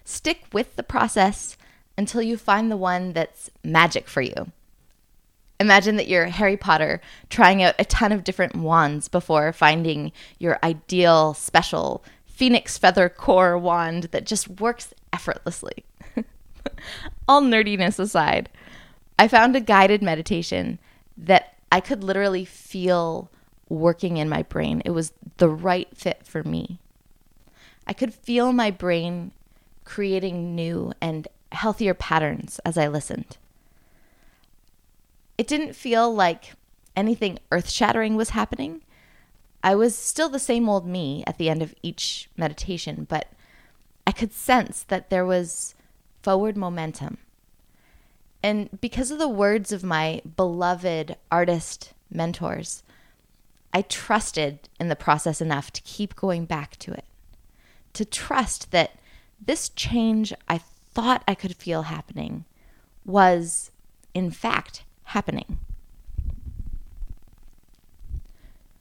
Stick 0.05 0.45
with 0.53 0.77
the 0.77 0.85
process 0.85 1.59
until 1.99 2.23
you 2.23 2.37
find 2.37 2.71
the 2.71 2.77
one 2.77 3.13
that's 3.13 3.51
magic 3.65 4.09
for 4.09 4.23
you. 4.23 4.53
Imagine 5.59 5.97
that 5.97 6.07
you're 6.07 6.27
Harry 6.27 6.57
Potter 6.57 7.01
trying 7.29 7.61
out 7.61 7.75
a 7.77 7.85
ton 7.85 8.13
of 8.13 8.23
different 8.23 8.55
wands 8.55 9.09
before 9.09 9.53
finding 9.53 10.13
your 10.39 10.61
ideal, 10.63 11.35
special 11.35 12.05
phoenix 12.25 12.79
feather 12.79 13.09
core 13.09 13.59
wand 13.59 14.05
that 14.05 14.25
just 14.25 14.49
works 14.61 14.95
effortlessly. 15.13 15.85
All 17.29 17.43
nerdiness 17.43 17.99
aside, 17.99 18.49
I 19.19 19.27
found 19.27 19.57
a 19.57 19.61
guided 19.61 20.03
meditation 20.03 20.79
that 21.19 21.57
I 21.71 21.81
could 21.81 22.03
literally 22.03 22.45
feel 22.45 23.31
working 23.69 24.17
in 24.17 24.29
my 24.29 24.43
brain. 24.43 24.81
It 24.85 24.91
was 24.91 25.13
the 25.37 25.49
right 25.49 25.89
fit 25.95 26.27
for 26.27 26.43
me. 26.43 26.79
I 27.87 27.93
could 27.93 28.15
feel 28.15 28.53
my 28.53 28.71
brain 28.71 29.33
creating 29.85 30.55
new 30.55 30.93
and 31.01 31.27
healthier 31.53 31.95
patterns 31.95 32.59
as 32.65 32.79
I 32.79 32.89
listened. 32.89 33.37
It 35.37 35.47
didn't 35.47 35.75
feel 35.75 36.13
like 36.13 36.53
anything 36.97 37.39
earth 37.51 37.71
shattering 37.71 38.17
was 38.17 38.31
happening. 38.31 38.83
I 39.63 39.75
was 39.75 39.97
still 39.97 40.29
the 40.29 40.39
same 40.39 40.69
old 40.69 40.87
me 40.87 41.25
at 41.27 41.39
the 41.39 41.49
end 41.49 41.63
of 41.63 41.75
each 41.83 42.29
meditation, 42.37 43.07
but 43.09 43.29
I 44.07 44.13
could 44.13 44.33
sense 44.33 44.83
that 44.85 45.11
there 45.11 45.25
was 45.25 45.75
forward 46.23 46.57
momentum. 46.57 47.19
And 48.43 48.81
because 48.81 49.11
of 49.11 49.19
the 49.19 49.29
words 49.29 49.73
of 49.73 49.83
my 49.83 50.23
beloved 50.37 51.17
artist 51.31 51.93
mentors, 52.11 52.83
I 53.73 53.83
trusted 53.83 54.69
in 54.79 54.89
the 54.89 54.97
process 54.97 55.41
enough 55.41 55.73
to 55.73 55.83
keep 55.83 56.17
going 56.17 56.45
back 56.45 56.77
to 56.79 56.93
it, 56.93 57.05
to 57.95 58.05
trust 58.05 58.71
that 58.71 58.93
this 59.45 59.69
change 59.69 60.33
I 60.49 60.59
thought 60.59 61.25
I 61.29 61.35
could 61.35 61.57
feel 61.57 61.83
happening 61.83 62.45
was, 63.05 63.71
in 64.15 64.31
fact, 64.31 64.85
happening. 65.05 65.59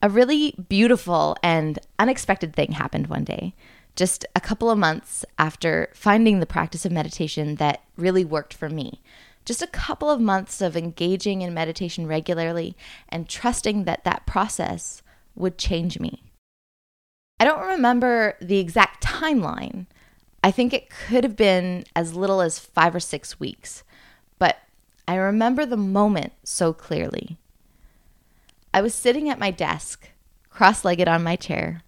A 0.02 0.10
really 0.10 0.56
beautiful 0.70 1.36
and 1.42 1.80
unexpected 1.98 2.56
thing 2.56 2.74
happened 2.74 3.08
one 3.08 3.24
day, 3.24 3.56
just 3.96 4.26
a 4.36 4.42
couple 4.42 4.70
of 4.70 4.78
months 4.78 5.26
after 5.40 5.90
finding 5.94 6.40
the 6.40 6.46
practice 6.46 6.86
of 6.86 6.92
meditation 6.92 7.56
that 7.56 7.82
really 7.98 8.24
worked 8.24 8.54
for 8.54 8.70
me. 8.70 9.02
Just 9.48 9.62
a 9.62 9.68
couple 9.68 10.10
of 10.10 10.20
months 10.20 10.60
of 10.60 10.76
engaging 10.76 11.42
in 11.42 11.54
meditation 11.54 12.06
regularly 12.06 12.76
and 13.08 13.30
trusting 13.30 13.86
that 13.86 14.04
that 14.04 14.26
process 14.26 15.02
would 15.36 15.58
change 15.58 16.02
me. 16.02 16.22
I 17.40 17.46
don't 17.46 17.66
remember 17.66 18.36
the 18.42 18.60
exact 18.60 19.02
timeline. 19.02 19.86
I 20.44 20.52
think 20.52 20.74
it 20.74 20.90
could 20.90 21.24
have 21.24 21.38
been 21.38 21.86
as 21.96 22.14
little 22.14 22.42
as 22.42 22.60
five 22.60 22.94
or 22.94 23.00
six 23.00 23.40
weeks, 23.40 23.86
but 24.38 24.58
I 25.08 25.16
remember 25.16 25.66
the 25.66 25.78
moment 25.78 26.34
so 26.44 26.74
clearly. 26.74 27.38
I 28.74 28.82
was 28.82 28.94
sitting 28.94 29.30
at 29.30 29.40
my 29.40 29.50
desk, 29.50 30.10
cross 30.50 30.84
legged 30.84 31.08
on 31.08 31.24
my 31.24 31.38
chair, 31.38 31.84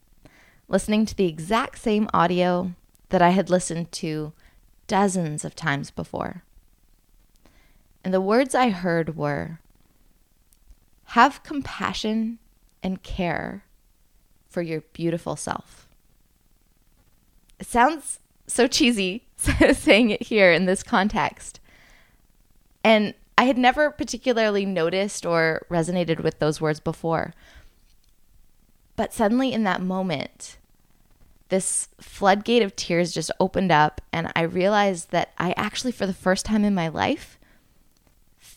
listening 0.70 1.06
to 1.08 1.16
the 1.16 1.28
exact 1.28 1.80
same 1.80 2.10
audio 2.13 2.72
that 3.10 3.22
I 3.22 3.32
had 3.32 3.50
listened 3.50 3.92
to 3.92 4.32
dozens 4.88 5.44
of 5.44 5.56
times 5.56 5.92
before. 5.92 6.44
And 8.10 8.13
the 8.16 8.22
words 8.22 8.56
I 8.56 8.72
heard 8.72 9.16
were 9.16 9.60
have 11.10 11.44
compassion 11.44 12.39
and 12.82 13.04
care 13.04 13.66
for 14.48 14.63
your 14.63 14.82
beautiful 14.82 15.36
self. 15.36 15.88
It 17.60 17.68
sounds 17.68 18.18
so 18.48 18.66
cheesy 18.66 19.28
saying 19.38 20.10
it 20.10 20.24
here 20.24 20.51
in 20.51 20.66
this 20.66 20.82
context. 20.82 21.60
And 22.84 23.13
I 23.38 23.44
had 23.44 23.60
never 23.60 23.92
particularly 23.92 24.66
noticed 24.66 25.24
or 25.24 25.68
resonated 25.70 26.24
with 26.24 26.39
those 26.39 26.60
words 26.60 26.80
before. 26.80 27.36
But 28.96 29.13
suddenly, 29.13 29.54
in 29.54 29.66
that 29.66 29.84
moment, 29.84 30.58
this 31.50 31.89
floodgate 32.01 32.63
of 32.63 32.75
tears 32.75 33.13
just 33.13 33.30
opened 33.39 33.72
up, 33.72 34.01
and 34.12 34.32
I 34.36 34.42
realized 34.42 35.12
that 35.12 35.32
I 35.38 35.54
actually, 35.56 35.92
for 35.92 36.08
the 36.08 36.12
first 36.16 36.44
time 36.44 36.66
in 36.66 36.74
my 36.74 36.88
life, 36.88 37.36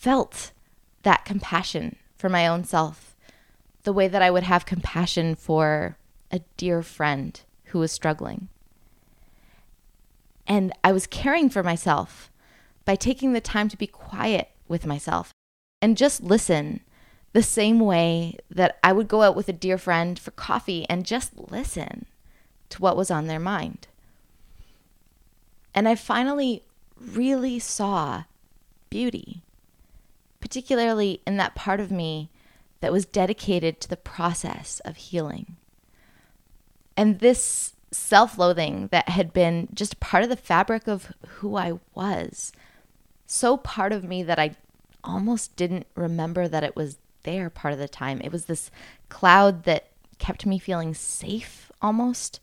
felt 0.03 0.51
that 1.05 1.25
compassion 1.25 1.95
for 2.17 2.29
my 2.29 2.45
own 2.45 2.65
self, 2.65 3.15
the 3.85 3.93
way 3.93 4.09
that 4.09 4.21
I 4.21 4.33
would 4.33 4.43
have 4.43 4.67
compassion 4.67 5.37
for 5.37 5.97
a 6.29 6.41
dear 6.57 6.83
friend 6.83 7.41
who 7.67 7.79
was 7.79 7.93
struggling. 7.93 8.49
And 10.45 10.73
I 10.83 10.91
was 10.91 11.07
caring 11.07 11.49
for 11.51 11.63
myself 11.63 12.33
by 12.85 12.97
taking 12.97 13.33
the 13.33 13.41
time 13.41 13.69
to 13.69 13.77
be 13.77 13.87
quiet 13.87 14.49
with 14.67 14.87
myself 14.87 15.31
and 15.81 15.97
just 15.97 16.21
listen 16.21 16.81
the 17.33 17.43
same 17.43 17.79
way 17.79 18.37
that 18.51 18.81
I 18.83 18.93
would 18.93 19.07
go 19.07 19.23
out 19.23 19.37
with 19.37 19.49
a 19.49 19.53
dear 19.53 19.79
friend 19.79 20.19
for 20.19 20.33
coffee 20.33 20.85
and 20.91 21.07
just 21.07 21.39
listen 21.39 22.07
to 22.71 22.83
what 22.83 22.97
was 22.97 23.13
on 23.13 23.29
their 23.29 23.39
mind. 23.39 23.87
And 25.73 25.89
I 25.89 25.95
finally 25.95 26.65
really 26.99 27.61
saw 27.61 28.25
beauty 28.91 29.43
particularly 30.53 31.23
in 31.27 31.39
that 31.39 31.55
part 31.55 31.81
of 31.81 31.91
me 31.91 32.29
that 32.81 32.93
was 32.93 33.07
dedicated 33.07 33.81
to 33.81 33.89
the 33.89 33.97
process 33.97 34.83
of 34.85 34.97
healing. 34.97 35.57
And 36.95 37.21
this 37.21 37.73
self 37.91 38.37
loathing 38.37 38.89
that 38.89 39.09
had 39.09 39.33
been 39.33 39.69
just 39.73 39.99
part 39.99 40.23
of 40.23 40.29
the 40.29 40.37
fabric 40.37 40.87
of 40.87 41.11
who 41.27 41.57
I 41.57 41.79
was, 41.95 42.53
so 43.25 43.57
part 43.57 43.95
of 43.95 44.05
me 44.05 44.23
that 44.25 44.39
I 44.39 44.57
almost 45.03 45.57
didn't 45.57 45.87
remember 45.95 46.47
that 46.49 46.65
it 46.65 46.77
was 46.77 46.99
there 47.23 47.49
part 47.49 47.73
of 47.73 47.81
the 47.81 47.89
time. 47.89 48.21
It 48.21 48.31
was 48.31 48.45
this 48.45 48.71
cloud 49.09 49.65
that 49.65 49.89
kept 50.19 50.45
me 50.45 50.59
feeling 50.59 50.93
safe 50.93 51.73
almost, 51.81 52.41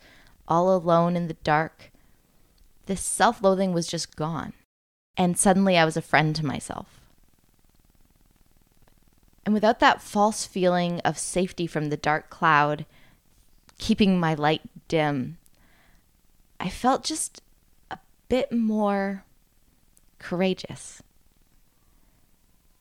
all 0.47 0.75
alone 0.75 1.15
in 1.15 1.27
the 1.27 1.35
dark. 1.43 1.91
This 2.87 3.01
self 3.01 3.43
loathing 3.43 3.71
was 3.71 3.85
just 3.85 4.15
gone. 4.15 4.53
And 5.15 5.37
suddenly 5.37 5.77
I 5.77 5.85
was 5.85 5.95
a 5.95 6.01
friend 6.01 6.35
to 6.35 6.43
myself. 6.43 6.98
And 9.49 9.55
without 9.55 9.79
that 9.79 9.99
false 9.99 10.45
feeling 10.45 10.99
of 10.99 11.17
safety 11.17 11.65
from 11.65 11.89
the 11.89 11.97
dark 11.97 12.29
cloud 12.29 12.85
keeping 13.79 14.19
my 14.19 14.35
light 14.35 14.61
dim, 14.87 15.39
I 16.59 16.69
felt 16.69 17.03
just 17.03 17.41
a 17.89 17.97
bit 18.27 18.51
more 18.51 19.23
courageous. 20.19 21.01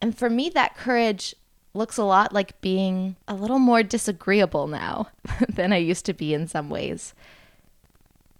And 0.02 0.14
for 0.14 0.28
me, 0.28 0.50
that 0.50 0.76
courage 0.76 1.34
looks 1.72 1.96
a 1.96 2.04
lot 2.04 2.34
like 2.34 2.60
being 2.60 3.16
a 3.26 3.34
little 3.34 3.58
more 3.58 3.82
disagreeable 3.82 4.66
now 4.66 5.08
than 5.48 5.72
I 5.72 5.78
used 5.78 6.04
to 6.04 6.12
be 6.12 6.34
in 6.34 6.48
some 6.48 6.68
ways. 6.68 7.14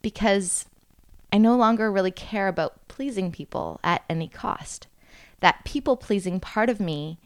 Because 0.02 0.66
I 1.32 1.38
no 1.38 1.56
longer 1.56 1.90
really 1.90 2.11
care 2.11 2.49
about 2.49 2.88
pleasing 2.88 3.32
people 3.32 3.80
at 3.82 4.04
any 4.11 4.28
cost. 4.28 4.87
That 5.40 5.64
people 5.64 5.97
pleasing 5.97 6.40
part 6.40 6.68
of 6.68 6.78
me 6.78 7.18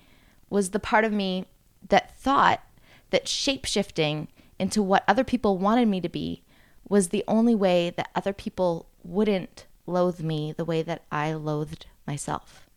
was 0.52 0.70
the 0.70 0.78
part 0.78 1.04
of 1.04 1.12
me 1.12 1.46
that 1.88 2.14
thought 2.14 2.60
that 3.08 3.24
shapeshifting 3.24 4.28
into 4.58 4.82
what 4.82 5.02
other 5.08 5.24
people 5.24 5.56
wanted 5.56 5.88
me 5.88 5.98
to 5.98 6.10
be 6.10 6.42
was 6.86 7.08
the 7.08 7.24
only 7.26 7.54
way 7.54 7.88
that 7.88 8.10
other 8.14 8.34
people 8.34 8.86
wouldn't 9.02 9.64
loathe 9.86 10.20
me 10.20 10.52
the 10.52 10.64
way 10.64 10.82
that 10.82 11.04
I 11.10 11.32
loathed 11.32 11.86
myself. 12.06 12.68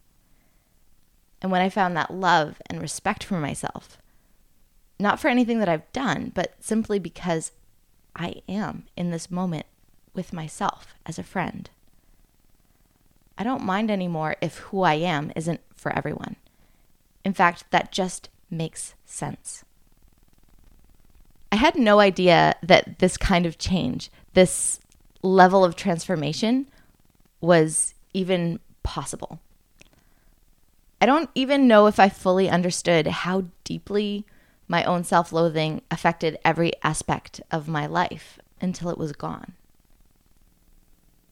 And 1.42 1.52
when 1.52 1.62
I 1.62 1.68
found 1.68 1.98
that 1.98 2.14
love 2.14 2.62
and 2.68 2.82
respect 2.82 3.26
for 3.26 3.42
myself, 3.42 3.98
not 4.98 5.20
for 5.20 5.28
anything 5.28 5.60
that 5.60 5.70
I've 5.70 5.92
done, 5.92 6.32
but 6.34 6.56
simply 6.62 6.98
because 6.98 7.52
I 8.16 8.42
am 8.48 8.86
in 8.96 9.12
this 9.12 9.30
moment 9.30 9.66
with 10.14 10.32
myself 10.32 10.96
as 11.06 11.20
a 11.20 11.24
friend. 11.24 11.70
I 13.38 13.44
don't 13.44 13.64
mind 13.64 13.92
anymore 13.92 14.38
if 14.40 14.60
who 14.60 14.84
I 14.84 14.94
am 14.94 15.34
isn't 15.36 15.60
for 15.76 15.92
everyone. 15.92 16.38
In 17.26 17.34
fact, 17.34 17.66
that 17.72 17.92
just 17.92 18.30
makes 18.52 18.94
sense. 19.04 19.66
I 21.52 21.56
had 21.56 21.76
no 21.76 22.00
idea 22.00 22.56
that 22.62 23.00
this 23.00 23.18
kind 23.18 23.46
of 23.48 23.58
change, 23.58 24.12
this 24.34 24.80
level 25.24 25.66
of 25.66 25.76
transformation, 25.76 26.68
was 27.42 27.96
even 28.14 28.60
possible. 28.84 29.40
I 31.02 31.08
don't 31.08 31.30
even 31.34 31.68
know 31.68 31.88
if 31.88 32.00
I 32.00 32.10
fully 32.10 32.50
understood 32.50 33.08
how 33.08 33.46
deeply 33.64 34.26
my 34.68 34.84
own 34.84 35.04
self 35.04 35.34
loathing 35.34 35.82
affected 35.90 36.38
every 36.46 36.74
aspect 36.84 37.42
of 37.52 37.68
my 37.68 37.86
life 37.88 38.40
until 38.62 38.90
it 38.90 38.98
was 38.98 39.12
gone. 39.14 39.54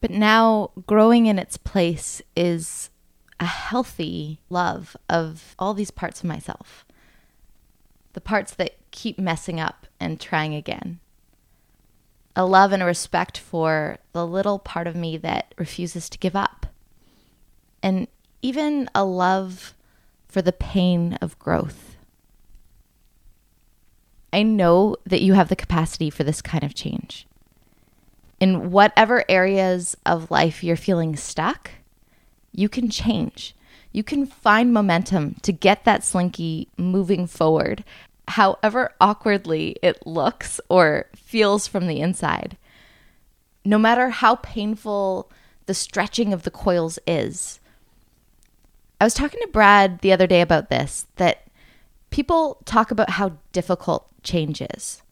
But 0.00 0.10
now, 0.10 0.70
growing 0.86 1.26
in 1.26 1.38
its 1.38 1.56
place 1.56 2.20
is 2.36 2.90
a 3.40 3.46
healthy 3.46 4.40
love 4.48 4.96
of 5.08 5.54
all 5.58 5.74
these 5.74 5.90
parts 5.90 6.20
of 6.20 6.26
myself. 6.26 6.84
The 8.12 8.20
parts 8.20 8.54
that 8.54 8.76
keep 8.90 9.18
messing 9.18 9.58
up 9.58 9.86
and 9.98 10.20
trying 10.20 10.54
again. 10.54 11.00
A 12.36 12.46
love 12.46 12.72
and 12.72 12.82
a 12.82 12.86
respect 12.86 13.38
for 13.38 13.98
the 14.12 14.26
little 14.26 14.58
part 14.58 14.86
of 14.86 14.96
me 14.96 15.16
that 15.18 15.54
refuses 15.58 16.08
to 16.10 16.18
give 16.18 16.36
up. 16.36 16.66
And 17.82 18.08
even 18.42 18.88
a 18.94 19.04
love 19.04 19.74
for 20.28 20.42
the 20.42 20.52
pain 20.52 21.14
of 21.20 21.38
growth. 21.38 21.96
I 24.32 24.42
know 24.42 24.96
that 25.06 25.22
you 25.22 25.34
have 25.34 25.48
the 25.48 25.56
capacity 25.56 26.10
for 26.10 26.24
this 26.24 26.42
kind 26.42 26.64
of 26.64 26.74
change. 26.74 27.26
In 28.40 28.72
whatever 28.72 29.24
areas 29.28 29.96
of 30.04 30.30
life 30.30 30.64
you're 30.64 30.76
feeling 30.76 31.14
stuck, 31.14 31.70
you 32.54 32.68
can 32.68 32.88
change. 32.88 33.54
you 33.92 34.02
can 34.02 34.26
find 34.26 34.72
momentum 34.72 35.36
to 35.42 35.52
get 35.52 35.84
that 35.84 36.02
slinky 36.02 36.68
moving 36.76 37.28
forward, 37.28 37.84
however 38.26 38.92
awkwardly 39.00 39.76
it 39.82 40.04
looks 40.04 40.60
or 40.68 41.06
feels 41.14 41.68
from 41.68 41.86
the 41.86 42.00
inside. 42.00 42.56
No 43.64 43.78
matter 43.78 44.10
how 44.10 44.34
painful 44.34 45.30
the 45.66 45.74
stretching 45.74 46.32
of 46.32 46.42
the 46.42 46.50
coils 46.50 46.98
is. 47.06 47.60
I 49.00 49.04
was 49.04 49.14
talking 49.14 49.40
to 49.40 49.48
Brad 49.48 50.00
the 50.00 50.12
other 50.12 50.26
day 50.26 50.40
about 50.40 50.70
this 50.70 51.06
that 51.16 51.46
people 52.10 52.58
talk 52.64 52.90
about 52.90 53.10
how 53.10 53.38
difficult 53.52 54.08
change 54.22 54.60
is. 54.60 55.02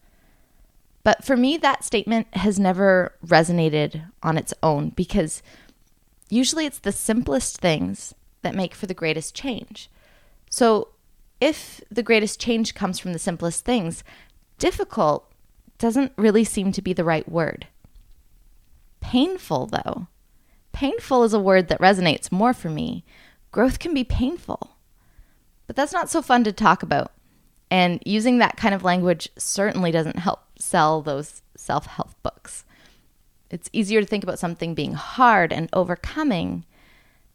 But 1.03 1.23
for 1.23 1.35
me, 1.35 1.57
that 1.57 1.83
statement 1.83 2.27
has 2.35 2.59
never 2.59 3.13
resonated 3.25 4.03
on 4.21 4.37
its 4.37 4.53
own 4.61 4.89
because 4.89 5.41
usually 6.29 6.65
it's 6.65 6.79
the 6.79 6.91
simplest 6.91 7.57
things 7.57 8.13
that 8.41 8.55
make 8.55 8.73
for 8.73 8.85
the 8.85 8.93
greatest 8.93 9.35
change. 9.35 9.89
So, 10.49 10.89
if 11.41 11.81
the 11.91 12.03
greatest 12.03 12.39
change 12.39 12.73
comes 12.73 12.99
from 12.99 13.13
the 13.13 13.19
simplest 13.19 13.65
things, 13.65 14.03
difficult 14.59 15.29
doesn't 15.77 16.13
really 16.17 16.43
seem 16.43 16.71
to 16.71 16.81
be 16.81 16.93
the 16.93 17.03
right 17.03 17.27
word. 17.27 17.67
Painful, 19.01 19.67
though. 19.67 20.07
Painful 20.71 21.23
is 21.23 21.33
a 21.33 21.39
word 21.39 21.67
that 21.67 21.81
resonates 21.81 22.31
more 22.31 22.53
for 22.53 22.69
me. 22.69 23.03
Growth 23.51 23.79
can 23.79 23.93
be 23.93 24.03
painful, 24.03 24.77
but 25.67 25.75
that's 25.75 25.93
not 25.93 26.09
so 26.09 26.21
fun 26.21 26.43
to 26.45 26.51
talk 26.51 26.81
about. 26.81 27.11
And 27.69 28.01
using 28.05 28.37
that 28.37 28.57
kind 28.57 28.73
of 28.73 28.83
language 28.83 29.29
certainly 29.37 29.91
doesn't 29.91 30.19
help 30.19 30.41
sell 30.57 31.01
those 31.01 31.41
self 31.55 31.85
help 31.85 32.11
books. 32.23 32.65
It's 33.49 33.69
easier 33.73 34.01
to 34.01 34.07
think 34.07 34.23
about 34.23 34.39
something 34.39 34.73
being 34.73 34.93
hard 34.93 35.53
and 35.53 35.69
overcoming 35.73 36.65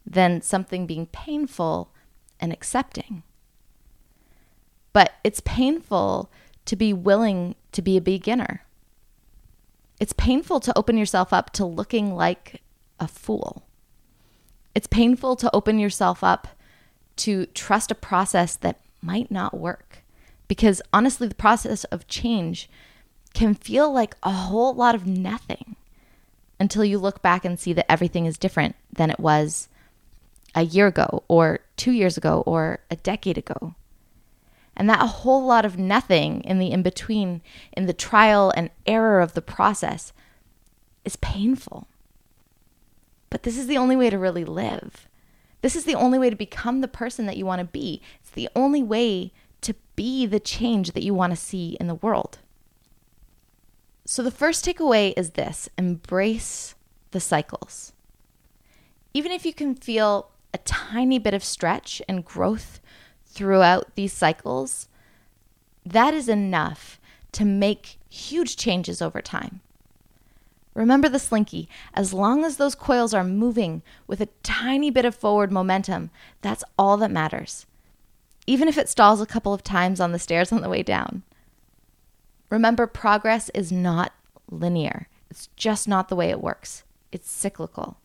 than 0.05 0.41
something 0.41 0.85
being 0.85 1.05
painful 1.07 1.91
and 2.39 2.51
accepting. 2.51 3.23
But 4.91 5.13
it's 5.23 5.41
painful 5.41 6.31
to 6.65 6.75
be 6.75 6.93
willing 6.93 7.55
to 7.71 7.81
be 7.81 7.97
a 7.97 8.01
beginner. 8.01 8.63
It's 9.99 10.13
painful 10.13 10.59
to 10.61 10.77
open 10.77 10.97
yourself 10.97 11.33
up 11.33 11.51
to 11.53 11.65
looking 11.65 12.15
like 12.15 12.61
a 12.99 13.07
fool. 13.07 13.63
It's 14.73 14.87
painful 14.87 15.35
to 15.37 15.53
open 15.53 15.79
yourself 15.79 16.23
up 16.23 16.47
to 17.17 17.45
trust 17.47 17.91
a 17.91 17.95
process 17.95 18.55
that 18.55 18.79
might 19.01 19.29
not 19.29 19.57
work. 19.57 20.03
Because 20.47 20.81
honestly, 20.93 21.27
the 21.27 21.35
process 21.35 21.83
of 21.85 22.07
change 22.07 22.69
can 23.33 23.53
feel 23.53 23.91
like 23.91 24.15
a 24.23 24.31
whole 24.31 24.73
lot 24.73 24.95
of 24.95 25.05
nothing 25.05 25.75
until 26.59 26.83
you 26.83 26.97
look 26.97 27.21
back 27.21 27.45
and 27.45 27.59
see 27.59 27.73
that 27.73 27.91
everything 27.91 28.25
is 28.25 28.37
different 28.37 28.75
than 28.91 29.09
it 29.09 29.19
was 29.19 29.69
a 30.55 30.63
year 30.63 30.87
ago 30.87 31.23
or 31.27 31.59
two 31.77 31.91
years 31.91 32.17
ago 32.17 32.43
or 32.45 32.79
a 32.89 32.95
decade 32.95 33.37
ago. 33.37 33.75
And 34.75 34.89
that 34.89 35.01
a 35.01 35.07
whole 35.07 35.45
lot 35.45 35.65
of 35.65 35.77
nothing 35.77 36.41
in 36.41 36.59
the 36.59 36.71
in 36.71 36.83
between, 36.83 37.41
in 37.73 37.85
the 37.85 37.93
trial 37.93 38.51
and 38.55 38.69
error 38.85 39.19
of 39.19 39.33
the 39.33 39.41
process, 39.41 40.13
is 41.03 41.15
painful. 41.17 41.87
But 43.29 43.43
this 43.43 43.57
is 43.57 43.67
the 43.67 43.77
only 43.77 43.95
way 43.95 44.09
to 44.09 44.17
really 44.17 44.45
live. 44.45 45.07
This 45.61 45.75
is 45.75 45.83
the 45.83 45.95
only 45.95 46.17
way 46.17 46.29
to 46.29 46.35
become 46.35 46.81
the 46.81 46.87
person 46.87 47.25
that 47.25 47.37
you 47.37 47.45
want 47.45 47.59
to 47.59 47.65
be. 47.65 48.01
It's 48.21 48.31
the 48.31 48.49
only 48.55 48.81
way 48.81 49.33
to 49.61 49.75
be 49.95 50.25
the 50.25 50.39
change 50.39 50.93
that 50.93 51.03
you 51.03 51.13
want 51.13 51.31
to 51.31 51.37
see 51.37 51.75
in 51.79 51.87
the 51.87 51.95
world. 51.95 52.39
So, 54.11 54.23
the 54.23 54.31
first 54.31 54.65
takeaway 54.65 55.13
is 55.15 55.29
this 55.29 55.69
embrace 55.77 56.73
the 57.11 57.19
cycles. 57.19 57.93
Even 59.13 59.31
if 59.31 59.45
you 59.45 59.53
can 59.53 59.75
feel 59.75 60.31
a 60.51 60.57
tiny 60.57 61.19
bit 61.19 61.35
of 61.35 61.43
stretch 61.43 62.01
and 62.09 62.25
growth 62.25 62.79
throughout 63.27 63.93
these 63.93 64.11
cycles, 64.11 64.87
that 65.85 66.15
is 66.15 66.27
enough 66.27 66.99
to 67.33 67.45
make 67.45 67.99
huge 68.09 68.57
changes 68.57 68.99
over 68.99 69.21
time. 69.21 69.61
Remember 70.73 71.07
the 71.07 71.19
slinky. 71.19 71.69
As 71.93 72.11
long 72.11 72.43
as 72.43 72.57
those 72.57 72.73
coils 72.73 73.13
are 73.13 73.23
moving 73.23 73.83
with 74.07 74.21
a 74.21 74.29
tiny 74.41 74.89
bit 74.89 75.05
of 75.05 75.13
forward 75.13 75.51
momentum, 75.51 76.09
that's 76.41 76.63
all 76.79 76.97
that 76.97 77.11
matters. 77.11 77.67
Even 78.47 78.67
if 78.67 78.75
it 78.75 78.89
stalls 78.89 79.21
a 79.21 79.27
couple 79.27 79.53
of 79.53 79.63
times 79.63 79.99
on 79.99 80.13
the 80.13 80.17
stairs 80.17 80.51
on 80.51 80.61
the 80.61 80.69
way 80.69 80.81
down. 80.81 81.21
Remember, 82.49 82.87
progress 82.87 83.49
is 83.49 83.71
not 83.71 84.13
linear, 84.49 85.07
it's 85.29 85.47
just 85.55 85.87
not 85.87 86.09
the 86.09 86.15
way 86.15 86.29
it 86.29 86.41
works. 86.41 86.83
It's 87.11 87.29
cyclical. 87.29 87.97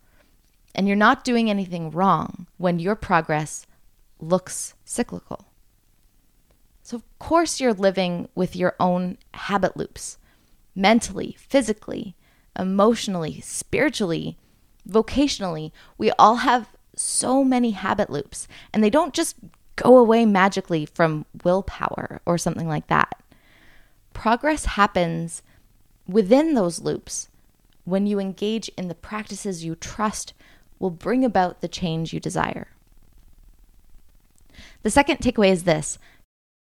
And 0.75 0.87
you're 0.87 0.97
not 0.97 1.25
doing 1.25 1.49
anything 1.49 1.91
wrong 1.91 2.47
when 2.57 2.79
your 2.79 2.97
progress 2.97 3.67
looks 4.19 4.75
cyclical. 4.85 5.47
So, 6.83 6.97
of 6.97 7.19
course, 7.19 7.61
you're 7.61 7.73
living 7.73 8.29
with 8.35 8.55
your 8.57 8.75
own 8.79 9.17
habit 9.33 9.77
loops 9.77 10.19
mentally, 10.75 11.37
physically, 11.39 12.15
emotionally, 12.59 13.41
spiritually, 13.41 14.37
vocationally. 14.89 15.73
We 15.97 16.11
all 16.13 16.37
have 16.37 16.69
so 16.95 17.43
many 17.43 17.71
habit 17.71 18.11
loops, 18.11 18.47
and 18.73 18.83
they 18.83 18.91
don't 18.91 19.15
just 19.15 19.37
go 19.77 19.97
away 19.97 20.27
magically 20.27 20.87
from 20.87 21.27
willpower 21.43 22.21
or 22.27 22.39
something 22.39 22.69
like 22.69 22.89
that. 22.89 23.15
Progress 24.15 24.65
happens 24.65 25.43
within 26.09 26.55
those 26.55 26.81
loops 26.81 27.29
when 27.85 28.07
you 28.07 28.19
engage 28.19 28.69
in 28.71 28.89
the 28.89 28.95
practices 28.95 29.65
you 29.65 29.75
trust 29.75 30.33
will 30.79 30.91
bring 30.91 31.25
about 31.25 31.61
the 31.61 31.69
change 31.69 32.15
you 32.15 32.21
desire. 32.21 32.69
The 34.83 34.91
second 34.91 35.19
takeaway 35.19 35.51
is 35.51 35.65
this 35.65 35.99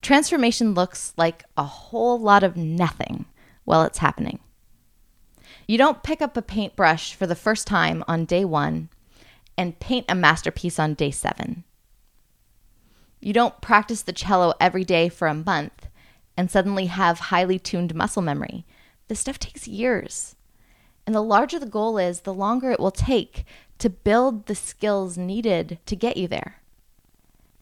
transformation 0.02 0.74
looks 0.74 1.12
like 1.16 1.44
a 1.56 1.64
whole 1.64 2.18
lot 2.18 2.44
of 2.44 2.56
nothing 2.56 3.26
while 3.64 3.82
it's 3.82 3.98
happening. 3.98 4.38
You 5.66 5.78
don't 5.78 6.02
pick 6.02 6.22
up 6.22 6.36
a 6.36 6.42
paintbrush 6.42 7.14
for 7.14 7.26
the 7.26 7.34
first 7.34 7.66
time 7.66 8.04
on 8.06 8.24
day 8.24 8.44
one 8.44 8.88
and 9.58 9.78
paint 9.78 10.06
a 10.08 10.14
masterpiece 10.14 10.78
on 10.78 10.94
day 10.94 11.10
seven. 11.10 11.64
You 13.20 13.32
don't 13.32 13.60
practice 13.60 14.02
the 14.02 14.12
cello 14.12 14.54
every 14.60 14.84
day 14.84 15.08
for 15.08 15.28
a 15.28 15.34
month 15.34 15.86
and 16.36 16.50
suddenly 16.50 16.86
have 16.86 17.18
highly 17.18 17.58
tuned 17.58 17.94
muscle 17.94 18.22
memory. 18.22 18.64
This 19.08 19.20
stuff 19.20 19.38
takes 19.38 19.68
years. 19.68 20.36
And 21.06 21.14
the 21.14 21.22
larger 21.22 21.58
the 21.58 21.66
goal 21.66 21.98
is, 21.98 22.20
the 22.20 22.34
longer 22.34 22.70
it 22.70 22.80
will 22.80 22.90
take 22.90 23.44
to 23.78 23.90
build 23.90 24.46
the 24.46 24.54
skills 24.54 25.16
needed 25.18 25.78
to 25.86 25.96
get 25.96 26.16
you 26.16 26.28
there. 26.28 26.62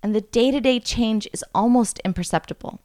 And 0.02 0.14
the 0.14 0.20
day 0.20 0.50
to 0.50 0.60
day 0.60 0.80
change 0.80 1.26
is 1.32 1.44
almost 1.54 2.00
imperceptible, 2.04 2.80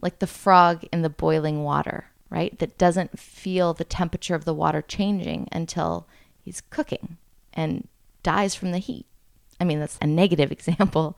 like 0.00 0.18
the 0.18 0.26
frog 0.26 0.84
in 0.92 1.02
the 1.02 1.10
boiling 1.10 1.62
water 1.62 2.06
right? 2.30 2.58
That 2.58 2.78
doesn't 2.78 3.18
feel 3.18 3.74
the 3.74 3.84
temperature 3.84 4.34
of 4.34 4.44
the 4.44 4.54
water 4.54 4.82
changing 4.82 5.48
until 5.52 6.06
he's 6.42 6.60
cooking 6.70 7.18
and 7.52 7.88
dies 8.22 8.54
from 8.54 8.72
the 8.72 8.78
heat. 8.78 9.06
I 9.60 9.64
mean, 9.64 9.80
that's 9.80 9.98
a 10.00 10.06
negative 10.06 10.52
example. 10.58 11.16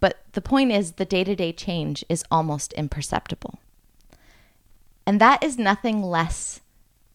But 0.00 0.20
the 0.32 0.40
point 0.40 0.72
is, 0.72 0.92
the 0.92 1.04
day 1.04 1.24
to 1.24 1.34
day 1.34 1.52
change 1.52 2.04
is 2.08 2.24
almost 2.30 2.72
imperceptible. 2.74 3.58
And 5.06 5.20
that 5.20 5.42
is 5.42 5.58
nothing 5.58 6.02
less 6.02 6.60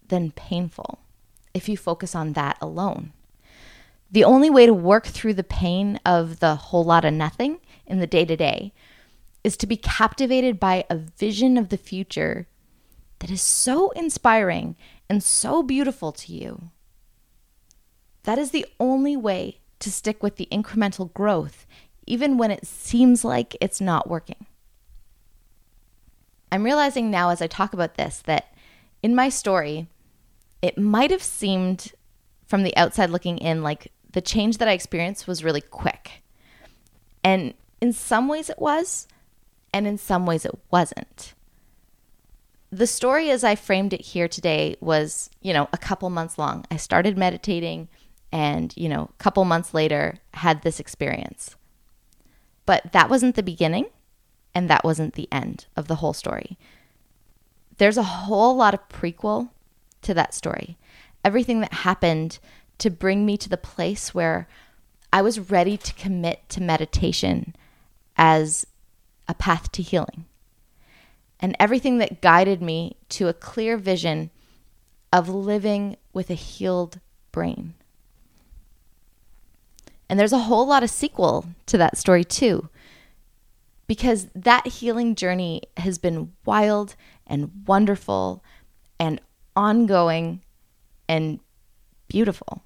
than 0.08 0.32
painful 0.32 1.00
if 1.54 1.70
you 1.70 1.78
focus 1.78 2.16
on 2.16 2.34
that 2.34 2.58
alone. 2.62 3.14
The 4.12 4.24
only 4.24 4.50
way 4.50 4.66
to 4.66 4.74
work 4.74 5.06
through 5.06 5.36
the 5.36 5.44
pain 5.44 6.00
of 6.06 6.40
the 6.40 6.56
whole 6.56 6.84
lot 6.84 7.06
of 7.06 7.14
nothing 7.14 7.60
in 7.86 8.00
the 8.00 8.08
day 8.08 8.26
to 8.26 8.36
day 8.36 8.74
is 9.44 9.58
to 9.58 9.68
be 9.68 9.78
captivated 9.78 10.60
by 10.60 10.86
a 10.90 10.96
vision 10.96 11.58
of 11.58 11.70
the 11.70 11.78
future 11.78 12.48
that 13.20 13.32
is 13.32 13.42
so 13.42 13.92
inspiring 13.92 14.76
and 15.10 15.24
so 15.24 15.64
beautiful 15.64 16.12
to 16.12 16.34
you. 16.34 16.72
That 18.24 18.38
is 18.38 18.52
the 18.52 18.66
only 18.80 19.18
way 19.18 19.60
to 19.80 19.92
stick 19.92 20.24
with 20.24 20.38
the 20.38 20.48
incremental 20.52 21.14
growth, 21.14 21.66
even 22.08 22.38
when 22.38 22.52
it 22.52 22.66
seems 22.66 23.24
like 23.24 23.56
it's 23.62 23.82
not 23.82 24.10
working. 24.10 24.46
I'm 26.52 26.64
realizing 26.64 27.10
now 27.10 27.30
as 27.30 27.42
I 27.42 27.48
talk 27.48 27.74
about 27.74 27.96
this 27.96 28.22
that 28.26 28.54
in 29.02 29.16
my 29.16 29.30
story, 29.30 29.88
it 30.62 30.78
might 30.78 31.12
have 31.12 31.24
seemed 31.24 31.94
from 32.48 32.64
the 32.64 32.76
outside 32.78 33.10
looking 33.10 33.38
in 33.38 33.64
like 33.64 33.92
the 34.12 34.22
change 34.22 34.60
that 34.60 34.68
I 34.68 34.74
experienced 34.74 35.28
was 35.28 35.44
really 35.44 35.62
quick. 35.62 36.24
And 37.24 37.54
in 37.82 37.94
some 37.94 38.28
ways 38.28 38.50
it 38.50 38.60
was, 38.60 39.08
and 39.74 39.88
in 39.88 39.98
some 39.98 40.26
ways 40.26 40.46
it 40.46 40.58
wasn't 40.70 41.34
the 42.74 42.88
story 42.88 43.30
as 43.30 43.44
I 43.44 43.54
framed 43.54 43.94
it 43.94 44.02
here 44.02 44.28
today 44.28 44.76
was, 44.82 45.30
you 45.42 45.54
know, 45.54 45.70
a 45.72 45.78
couple 45.78 46.10
months 46.10 46.40
long. 46.40 46.66
I 46.72 46.78
started 46.78 47.18
meditating 47.18 47.88
and, 48.32 48.74
you 48.76 48.90
know, 48.90 49.12
a 49.12 49.24
couple 49.24 49.46
months 49.46 49.76
later 49.76 50.16
had 50.34 50.64
this 50.64 50.80
experience. 50.80 51.56
But 52.66 52.92
that 52.94 53.10
wasn't 53.10 53.36
the 53.36 53.44
beginning 53.44 53.88
and 54.54 54.70
that 54.70 54.84
wasn't 54.84 55.16
the 55.16 55.28
end 55.32 55.66
of 55.76 55.88
the 55.88 55.96
whole 55.96 56.14
story. 56.14 56.58
There's 57.78 57.98
a 57.98 58.04
whole 58.04 58.56
lot 58.56 58.74
of 58.74 58.88
prequel 58.90 59.50
to 60.04 60.14
that 60.14 60.34
story. 60.34 60.78
Everything 61.26 61.62
that 61.62 61.74
happened 61.74 62.40
to 62.78 62.90
bring 62.90 63.26
me 63.26 63.38
to 63.38 63.50
the 63.50 63.58
place 63.58 64.14
where 64.14 64.48
I 65.12 65.22
was 65.22 65.52
ready 65.52 65.78
to 65.78 65.94
commit 65.94 66.48
to 66.50 66.62
meditation 66.62 67.56
as 68.18 68.66
a 69.28 69.34
path 69.34 69.72
to 69.74 69.82
healing. 69.82 70.26
And 71.40 71.56
everything 71.60 71.98
that 71.98 72.22
guided 72.22 72.62
me 72.62 72.96
to 73.10 73.28
a 73.28 73.34
clear 73.34 73.78
vision 73.78 74.32
of 75.12 75.30
living 75.30 75.98
with 76.14 76.30
a 76.30 76.36
healed 76.36 77.00
brain. 77.32 77.74
And 80.14 80.20
there's 80.20 80.32
a 80.32 80.38
whole 80.38 80.68
lot 80.68 80.84
of 80.84 80.92
sequel 80.92 81.44
to 81.66 81.76
that 81.80 81.98
story, 81.98 82.24
too, 82.24 82.70
because 83.88 84.28
that 84.36 84.68
healing 84.68 85.16
journey 85.16 85.64
has 85.78 85.98
been 85.98 86.34
wild 86.46 86.96
and 87.26 87.64
wonderful 87.66 88.44
and 89.00 89.20
ongoing 89.56 90.44
and 91.10 91.40
beautiful. 92.10 92.62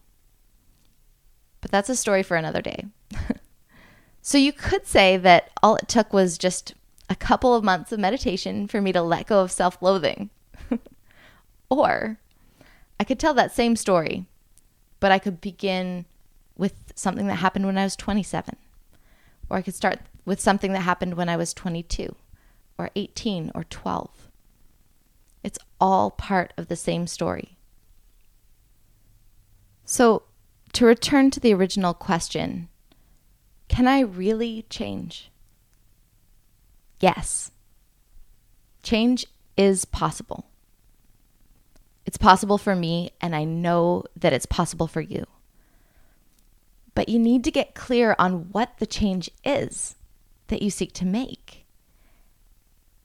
But 1.62 1.72
that's 1.72 1.88
a 1.88 1.96
story 1.96 2.22
for 2.22 2.36
another 2.36 2.62
day. 2.62 2.88
so 4.22 4.38
you 4.38 4.52
could 4.52 4.86
say 4.86 5.16
that 5.16 5.50
all 5.64 5.78
it 5.78 5.88
took 5.88 6.12
was 6.12 6.38
just 6.38 6.74
a 7.10 7.16
couple 7.16 7.56
of 7.56 7.64
months 7.64 7.94
of 7.94 8.00
meditation 8.00 8.68
for 8.68 8.82
me 8.82 8.92
to 8.92 9.02
let 9.02 9.26
go 9.26 9.40
of 9.40 9.54
self 9.54 9.82
loathing. 9.82 10.32
or 11.70 12.20
I 13.00 13.06
could 13.06 13.20
tell 13.22 13.34
that 13.36 13.56
same 13.56 13.78
story, 13.78 14.26
but 15.00 15.14
I 15.14 15.18
could 15.20 15.40
begin 15.40 16.04
something 16.98 17.28
that 17.28 17.36
happened 17.36 17.66
when 17.66 17.78
I 17.78 17.84
was 17.84 17.96
27. 17.96 18.56
Or 19.50 19.58
I 19.58 19.62
could 19.62 19.76
start 19.76 20.00
with 20.26 20.42
something 20.42 20.74
that 20.74 20.82
happened 20.82 21.14
when 21.16 21.30
I 21.30 21.38
was 21.38 21.54
22 21.54 22.16
or 22.78 22.90
18 22.96 23.52
or 23.56 23.64
12. 23.64 24.30
It's 25.44 25.60
all 25.80 26.12
part 26.12 26.54
of 26.58 26.68
the 26.68 26.76
same 26.76 27.08
story. 27.08 27.58
So, 29.86 30.24
to 30.74 30.86
return 30.86 31.32
to 31.32 31.40
the 31.40 31.54
original 31.54 31.94
question, 31.94 32.68
can 33.70 33.88
I 33.88 34.02
really 34.02 34.66
change? 34.70 35.32
Yes. 37.00 37.52
Change 38.84 39.26
is 39.56 39.86
possible. 39.86 40.46
It's 42.06 42.18
possible 42.18 42.58
for 42.58 42.76
me, 42.76 43.12
and 43.22 43.36
I 43.36 43.44
know 43.44 44.04
that 44.16 44.34
it's 44.34 44.46
possible 44.46 44.88
for 44.88 45.02
you. 45.02 45.26
But 46.98 47.10
you 47.10 47.20
need 47.20 47.44
to 47.44 47.52
get 47.52 47.76
clear 47.76 48.16
on 48.18 48.50
what 48.52 48.80
the 48.80 48.88
change 48.88 49.30
is 49.46 49.98
that 50.48 50.64
you 50.64 50.72
seek 50.72 50.94
to 50.94 51.06
make 51.06 51.64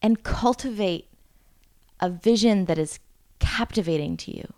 and 0.01 0.23
cultivate 0.23 1.09
a 2.01 2.09
vision 2.09 2.65
that 2.65 2.79
is 2.79 3.01
captivating 3.39 4.17
to 4.17 4.35
you. 4.35 4.51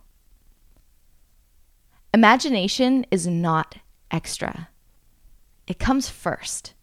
Imagination 2.12 3.06
is 3.10 3.26
not 3.26 3.78
extra, 4.08 4.68
it 5.66 5.80
comes 5.80 6.08
first. 6.08 6.74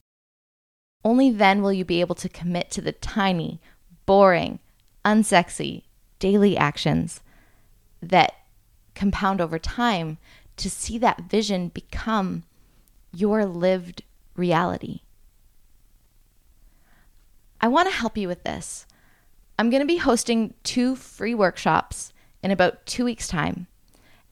Only 1.05 1.31
then 1.31 1.61
will 1.61 1.71
you 1.71 1.85
be 1.85 2.01
able 2.01 2.15
to 2.15 2.27
commit 2.27 2.69
to 2.71 2.81
the 2.81 2.91
tiny, 2.91 3.61
boring, 4.05 4.59
unsexy 5.05 5.83
daily 6.19 6.57
actions 6.57 7.21
that 8.01 8.33
compound 8.93 9.39
over 9.39 9.57
time 9.57 10.17
to 10.57 10.69
see 10.69 10.97
that 10.97 11.21
vision 11.21 11.69
become 11.69 12.43
your 13.13 13.45
lived 13.45 14.03
reality. 14.35 15.01
I 17.59 17.67
want 17.67 17.89
to 17.89 17.95
help 17.95 18.17
you 18.17 18.27
with 18.27 18.43
this. 18.43 18.85
I'm 19.59 19.69
going 19.69 19.81
to 19.81 19.87
be 19.87 19.97
hosting 19.97 20.53
two 20.63 20.95
free 20.95 21.35
workshops 21.35 22.13
in 22.41 22.51
about 22.51 22.85
two 22.85 23.05
weeks' 23.05 23.27
time 23.27 23.67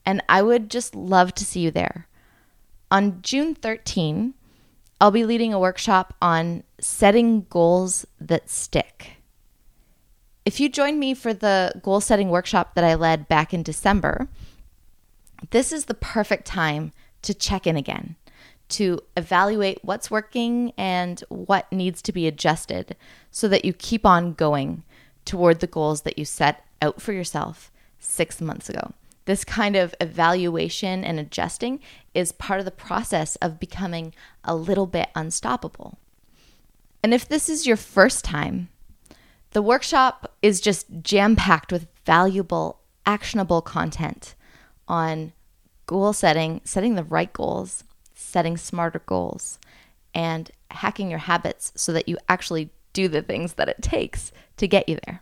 and 0.10 0.23
I 0.27 0.41
would 0.41 0.71
just 0.71 0.95
love 0.95 1.36
to 1.36 1.45
see 1.45 1.60
you 1.60 1.69
there. 1.69 2.08
On 2.89 3.21
June 3.21 3.53
13, 3.53 4.34
I'll 4.99 5.12
be 5.12 5.23
leading 5.23 5.53
a 5.53 5.60
workshop 5.60 6.15
on 6.19 6.63
setting 6.79 7.45
goals 7.49 8.08
that 8.19 8.49
stick. 8.49 9.17
If 10.45 10.60
you 10.60 10.67
join 10.67 10.97
me 10.97 11.13
for 11.13 11.32
the 11.32 11.73
goal 11.84 12.01
setting 12.01 12.29
workshop 12.29 12.73
that 12.73 12.84
I 12.84 12.95
led 12.95 13.27
back 13.27 13.53
in 13.53 13.62
December, 13.62 14.27
this 15.52 15.71
is 15.71 15.86
the 15.86 15.93
perfect 15.93 16.45
time 16.45 16.91
to 17.21 17.34
check 17.34 17.67
in 17.67 17.75
again, 17.75 18.15
to 18.69 18.99
evaluate 19.17 19.80
what's 19.84 20.12
working 20.12 20.73
and 20.78 21.23
what 21.30 21.71
needs 21.71 22.02
to 22.04 22.12
be 22.12 22.28
adjusted 22.28 22.95
so 23.32 23.47
that 23.47 23.65
you 23.65 23.73
keep 23.73 24.06
on 24.06 24.34
going 24.34 24.84
toward 25.25 25.60
the 25.60 25.67
goals 25.67 26.02
that 26.02 26.17
you 26.17 26.25
set 26.25 26.65
out 26.82 27.02
for 27.02 27.13
yourself 27.13 27.71
six 27.99 28.39
months 28.39 28.69
ago 28.69 28.93
this 29.30 29.45
kind 29.45 29.75
of 29.75 29.93
evaluation 30.02 31.04
and 31.04 31.19
adjusting 31.19 31.80
is 32.15 32.32
part 32.32 32.58
of 32.58 32.65
the 32.65 32.71
process 32.71 33.36
of 33.36 33.60
becoming 33.60 34.12
a 34.43 34.56
little 34.56 34.88
bit 34.88 35.08
unstoppable. 35.13 35.99
And 37.04 37.13
if 37.13 37.30
this 37.30 37.47
is 37.47 37.67
your 37.67 37.78
first 37.78 38.25
time, 38.25 38.69
the 39.52 39.62
workshop 39.62 40.36
is 40.41 40.60
just 40.60 40.88
jam 41.04 41.36
packed 41.36 41.71
with 41.71 41.86
valuable, 42.08 42.80
actionable 43.06 43.62
content 43.62 44.34
on 44.89 45.32
goal 45.86 46.12
setting, 46.12 46.62
setting 46.65 46.95
the 46.95 47.04
right 47.04 47.32
goals, 47.32 47.84
setting 48.13 48.58
smarter 48.58 49.02
goals, 49.06 49.60
and 50.13 50.52
hacking 50.71 51.10
your 51.10 51.19
habits 51.19 51.71
so 51.75 51.93
that 51.93 52.10
you 52.10 52.17
actually 52.28 52.71
do 52.93 53.08
the 53.08 53.21
things 53.21 53.54
that 53.54 53.69
it 53.69 53.82
takes 53.82 54.32
to 54.58 54.67
get 54.67 54.89
you 54.89 54.97
there. 55.06 55.21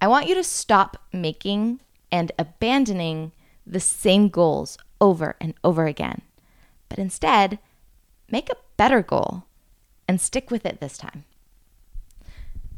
I 0.00 0.08
want 0.08 0.28
you 0.28 0.34
to 0.34 0.44
stop 0.44 0.96
making 1.12 1.80
and 2.10 2.32
abandoning 2.38 3.32
the 3.66 3.80
same 3.80 4.28
goals 4.28 4.78
over 5.00 5.36
and 5.40 5.54
over 5.64 5.86
again, 5.86 6.22
but 6.88 6.98
instead, 6.98 7.58
make 8.30 8.48
a 8.50 8.56
better 8.76 9.02
goal 9.02 9.44
and 10.06 10.20
stick 10.20 10.50
with 10.50 10.66
it 10.66 10.80
this 10.80 10.98
time. 10.98 11.24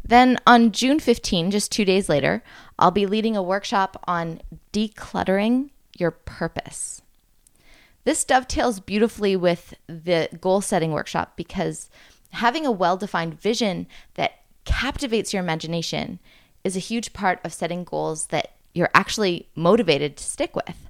Then 0.05 0.39
on 0.47 0.71
June 0.71 1.01
15, 1.01 1.51
just 1.51 1.73
two 1.73 1.85
days 1.85 2.09
later, 2.09 2.43
I'll 2.79 2.91
be 2.91 3.07
leading 3.07 3.37
a 3.37 3.43
workshop 3.43 4.03
on 4.07 4.41
decluttering 4.73 5.71
your 5.97 6.11
purpose. 6.11 7.03
This 8.05 8.25
dovetails 8.25 8.81
beautifully 8.81 9.35
with 9.35 9.75
the 9.87 10.29
goal 10.41 10.61
setting 10.61 10.93
workshop 10.93 11.37
because 11.37 11.91
having 12.31 12.67
a 12.67 12.71
well 12.71 12.97
defined 12.97 13.41
vision 13.41 13.87
that 14.15 14.41
captivates 14.65 15.33
your 15.33 15.43
imagination 15.43 16.19
is 16.65 16.77
a 16.77 16.81
huge 16.81 17.13
part 17.13 17.41
of 17.45 17.53
setting 17.53 17.85
goals 17.85 18.27
that 18.27 18.53
you're 18.75 18.91
actually 18.95 19.49
motivated 19.55 20.17
to 20.17 20.25
stick 20.25 20.55
with. 20.55 20.89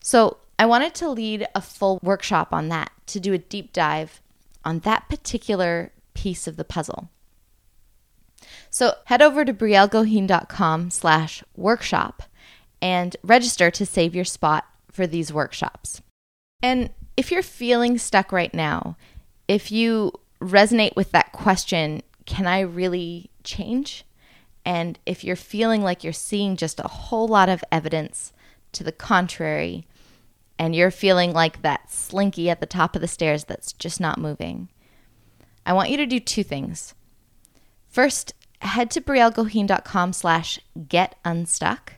So, 0.00 0.38
I 0.58 0.66
wanted 0.66 0.94
to 0.96 1.10
lead 1.10 1.46
a 1.54 1.60
full 1.60 1.98
workshop 2.02 2.52
on 2.52 2.68
that 2.68 2.90
to 3.08 3.20
do 3.20 3.34
a 3.34 3.38
deep 3.38 3.72
dive 3.72 4.22
on 4.64 4.78
that 4.80 5.08
particular 5.08 5.92
piece 6.14 6.46
of 6.46 6.56
the 6.56 6.64
puzzle. 6.64 7.10
So 8.70 8.94
head 9.06 9.22
over 9.22 9.44
to 9.44 9.54
briellegoheen.com 9.54 10.90
slash 10.90 11.42
workshop 11.56 12.22
and 12.80 13.16
register 13.22 13.70
to 13.70 13.86
save 13.86 14.14
your 14.14 14.24
spot 14.24 14.66
for 14.90 15.06
these 15.06 15.32
workshops. 15.32 16.02
And 16.62 16.90
if 17.16 17.30
you're 17.30 17.42
feeling 17.42 17.98
stuck 17.98 18.32
right 18.32 18.52
now, 18.52 18.96
if 19.48 19.70
you 19.70 20.12
resonate 20.40 20.96
with 20.96 21.12
that 21.12 21.32
question, 21.32 22.02
can 22.24 22.46
I 22.46 22.60
really 22.60 23.30
change? 23.44 24.04
And 24.64 24.98
if 25.06 25.22
you're 25.22 25.36
feeling 25.36 25.82
like 25.82 26.02
you're 26.02 26.12
seeing 26.12 26.56
just 26.56 26.80
a 26.80 26.88
whole 26.88 27.28
lot 27.28 27.48
of 27.48 27.64
evidence 27.70 28.32
to 28.72 28.84
the 28.84 28.92
contrary, 28.92 29.86
and 30.58 30.74
you're 30.74 30.90
feeling 30.90 31.32
like 31.32 31.62
that 31.62 31.90
slinky 31.90 32.50
at 32.50 32.60
the 32.60 32.66
top 32.66 32.94
of 32.94 33.00
the 33.02 33.08
stairs 33.08 33.44
that's 33.44 33.72
just 33.72 34.00
not 34.00 34.18
moving, 34.18 34.68
I 35.64 35.72
want 35.72 35.90
you 35.90 35.96
to 35.98 36.06
do 36.06 36.18
two 36.18 36.42
things. 36.42 36.94
First, 37.88 38.34
head 38.60 38.90
to 38.92 39.00
briellegoheen.com 39.00 40.12
slash 40.12 40.58
get 40.88 41.16
unstuck 41.24 41.94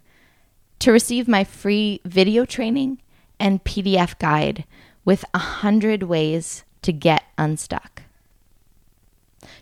to 0.79 0.93
receive 0.93 1.29
my 1.29 1.45
free 1.45 2.01
video 2.05 2.45
training 2.45 3.01
and 3.41 3.65
PDF 3.65 4.19
guide 4.19 4.65
with 5.05 5.25
a 5.35 5.39
hundred 5.39 6.05
ways 6.05 6.65
to 6.83 6.93
get 6.93 7.25
unstuck. 7.37 8.03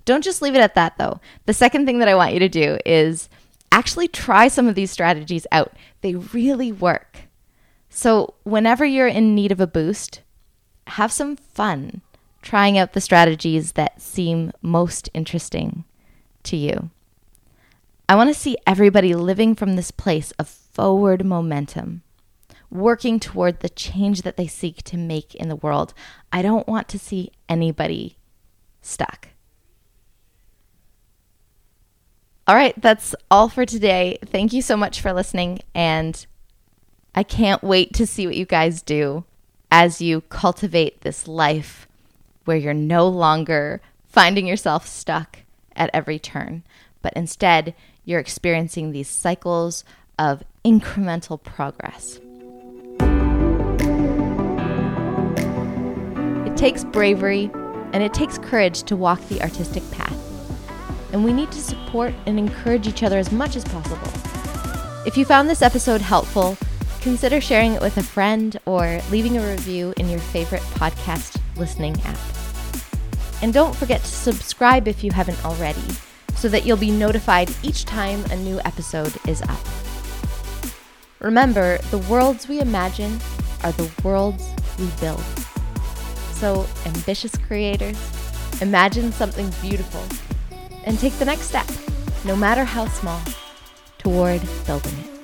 Don't 0.04 0.24
just 0.24 0.42
leave 0.42 0.54
it 0.54 0.60
at 0.60 0.74
that, 0.74 0.98
though. 0.98 1.20
The 1.46 1.54
second 1.54 1.86
thing 1.86 1.98
that 1.98 2.08
I 2.08 2.14
want 2.14 2.32
you 2.32 2.38
to 2.40 2.48
do 2.48 2.78
is 2.84 3.28
actually 3.72 4.08
try 4.08 4.48
some 4.48 4.68
of 4.68 4.74
these 4.74 4.90
strategies 4.90 5.46
out. 5.52 5.76
They 6.00 6.14
really 6.14 6.72
work. 6.72 7.22
So, 7.90 8.34
whenever 8.42 8.84
you're 8.84 9.08
in 9.08 9.34
need 9.34 9.52
of 9.52 9.60
a 9.60 9.66
boost, 9.66 10.22
have 10.88 11.12
some 11.12 11.36
fun 11.36 12.02
trying 12.42 12.78
out 12.78 12.92
the 12.92 13.00
strategies 13.00 13.72
that 13.72 14.00
seem 14.00 14.52
most 14.62 15.08
interesting 15.14 15.84
to 16.46 16.56
you. 16.56 16.90
I 18.08 18.14
want 18.14 18.32
to 18.32 18.40
see 18.40 18.56
everybody 18.66 19.14
living 19.14 19.54
from 19.54 19.74
this 19.74 19.90
place 19.90 20.30
of 20.32 20.48
forward 20.48 21.24
momentum, 21.24 22.02
working 22.70 23.18
toward 23.18 23.60
the 23.60 23.68
change 23.68 24.22
that 24.22 24.36
they 24.36 24.46
seek 24.46 24.82
to 24.84 24.96
make 24.96 25.34
in 25.34 25.48
the 25.48 25.56
world. 25.56 25.92
I 26.32 26.42
don't 26.42 26.68
want 26.68 26.88
to 26.88 26.98
see 26.98 27.32
anybody 27.48 28.16
stuck. 28.80 29.28
All 32.46 32.54
right, 32.54 32.80
that's 32.80 33.12
all 33.28 33.48
for 33.48 33.66
today. 33.66 34.18
Thank 34.24 34.52
you 34.52 34.62
so 34.62 34.76
much 34.76 35.00
for 35.00 35.12
listening, 35.12 35.62
and 35.74 36.24
I 37.12 37.24
can't 37.24 37.64
wait 37.64 37.92
to 37.94 38.06
see 38.06 38.24
what 38.26 38.36
you 38.36 38.46
guys 38.46 38.82
do 38.82 39.24
as 39.72 40.00
you 40.00 40.20
cultivate 40.20 41.00
this 41.00 41.26
life 41.26 41.88
where 42.44 42.56
you're 42.56 42.72
no 42.72 43.08
longer 43.08 43.80
finding 44.04 44.46
yourself 44.46 44.86
stuck 44.86 45.40
at 45.76 45.90
every 45.92 46.18
turn, 46.18 46.62
but 47.02 47.12
instead 47.14 47.74
you're 48.04 48.20
experiencing 48.20 48.92
these 48.92 49.08
cycles 49.08 49.84
of 50.18 50.42
incremental 50.64 51.42
progress. 51.42 52.20
It 56.46 56.56
takes 56.56 56.84
bravery 56.84 57.50
and 57.92 58.02
it 58.02 58.14
takes 58.14 58.38
courage 58.38 58.82
to 58.84 58.96
walk 58.96 59.20
the 59.28 59.42
artistic 59.42 59.88
path. 59.90 60.12
And 61.12 61.24
we 61.24 61.32
need 61.32 61.52
to 61.52 61.60
support 61.60 62.12
and 62.26 62.38
encourage 62.38 62.86
each 62.88 63.02
other 63.02 63.18
as 63.18 63.30
much 63.30 63.56
as 63.56 63.64
possible. 63.64 64.08
If 65.06 65.16
you 65.16 65.24
found 65.24 65.48
this 65.48 65.62
episode 65.62 66.00
helpful, 66.00 66.56
consider 67.00 67.40
sharing 67.40 67.74
it 67.74 67.80
with 67.80 67.96
a 67.96 68.02
friend 68.02 68.58
or 68.66 69.00
leaving 69.10 69.36
a 69.36 69.46
review 69.48 69.94
in 69.96 70.10
your 70.10 70.18
favorite 70.18 70.62
podcast 70.62 71.40
listening 71.56 71.96
app. 72.04 72.45
And 73.42 73.52
don't 73.52 73.76
forget 73.76 74.00
to 74.00 74.06
subscribe 74.06 74.88
if 74.88 75.04
you 75.04 75.12
haven't 75.12 75.44
already, 75.44 75.82
so 76.36 76.48
that 76.48 76.64
you'll 76.64 76.76
be 76.76 76.90
notified 76.90 77.50
each 77.62 77.84
time 77.84 78.24
a 78.30 78.36
new 78.36 78.60
episode 78.60 79.14
is 79.26 79.42
up. 79.42 79.58
Remember, 81.20 81.78
the 81.90 81.98
worlds 81.98 82.48
we 82.48 82.60
imagine 82.60 83.18
are 83.64 83.72
the 83.72 83.90
worlds 84.02 84.48
we 84.78 84.86
build. 85.00 85.22
So, 86.32 86.66
ambitious 86.84 87.36
creators, 87.36 87.98
imagine 88.60 89.12
something 89.12 89.50
beautiful 89.62 90.04
and 90.84 90.98
take 90.98 91.18
the 91.18 91.24
next 91.24 91.48
step, 91.48 91.66
no 92.24 92.36
matter 92.36 92.64
how 92.64 92.86
small, 92.88 93.20
toward 93.98 94.42
building 94.66 94.94
it. 94.98 95.15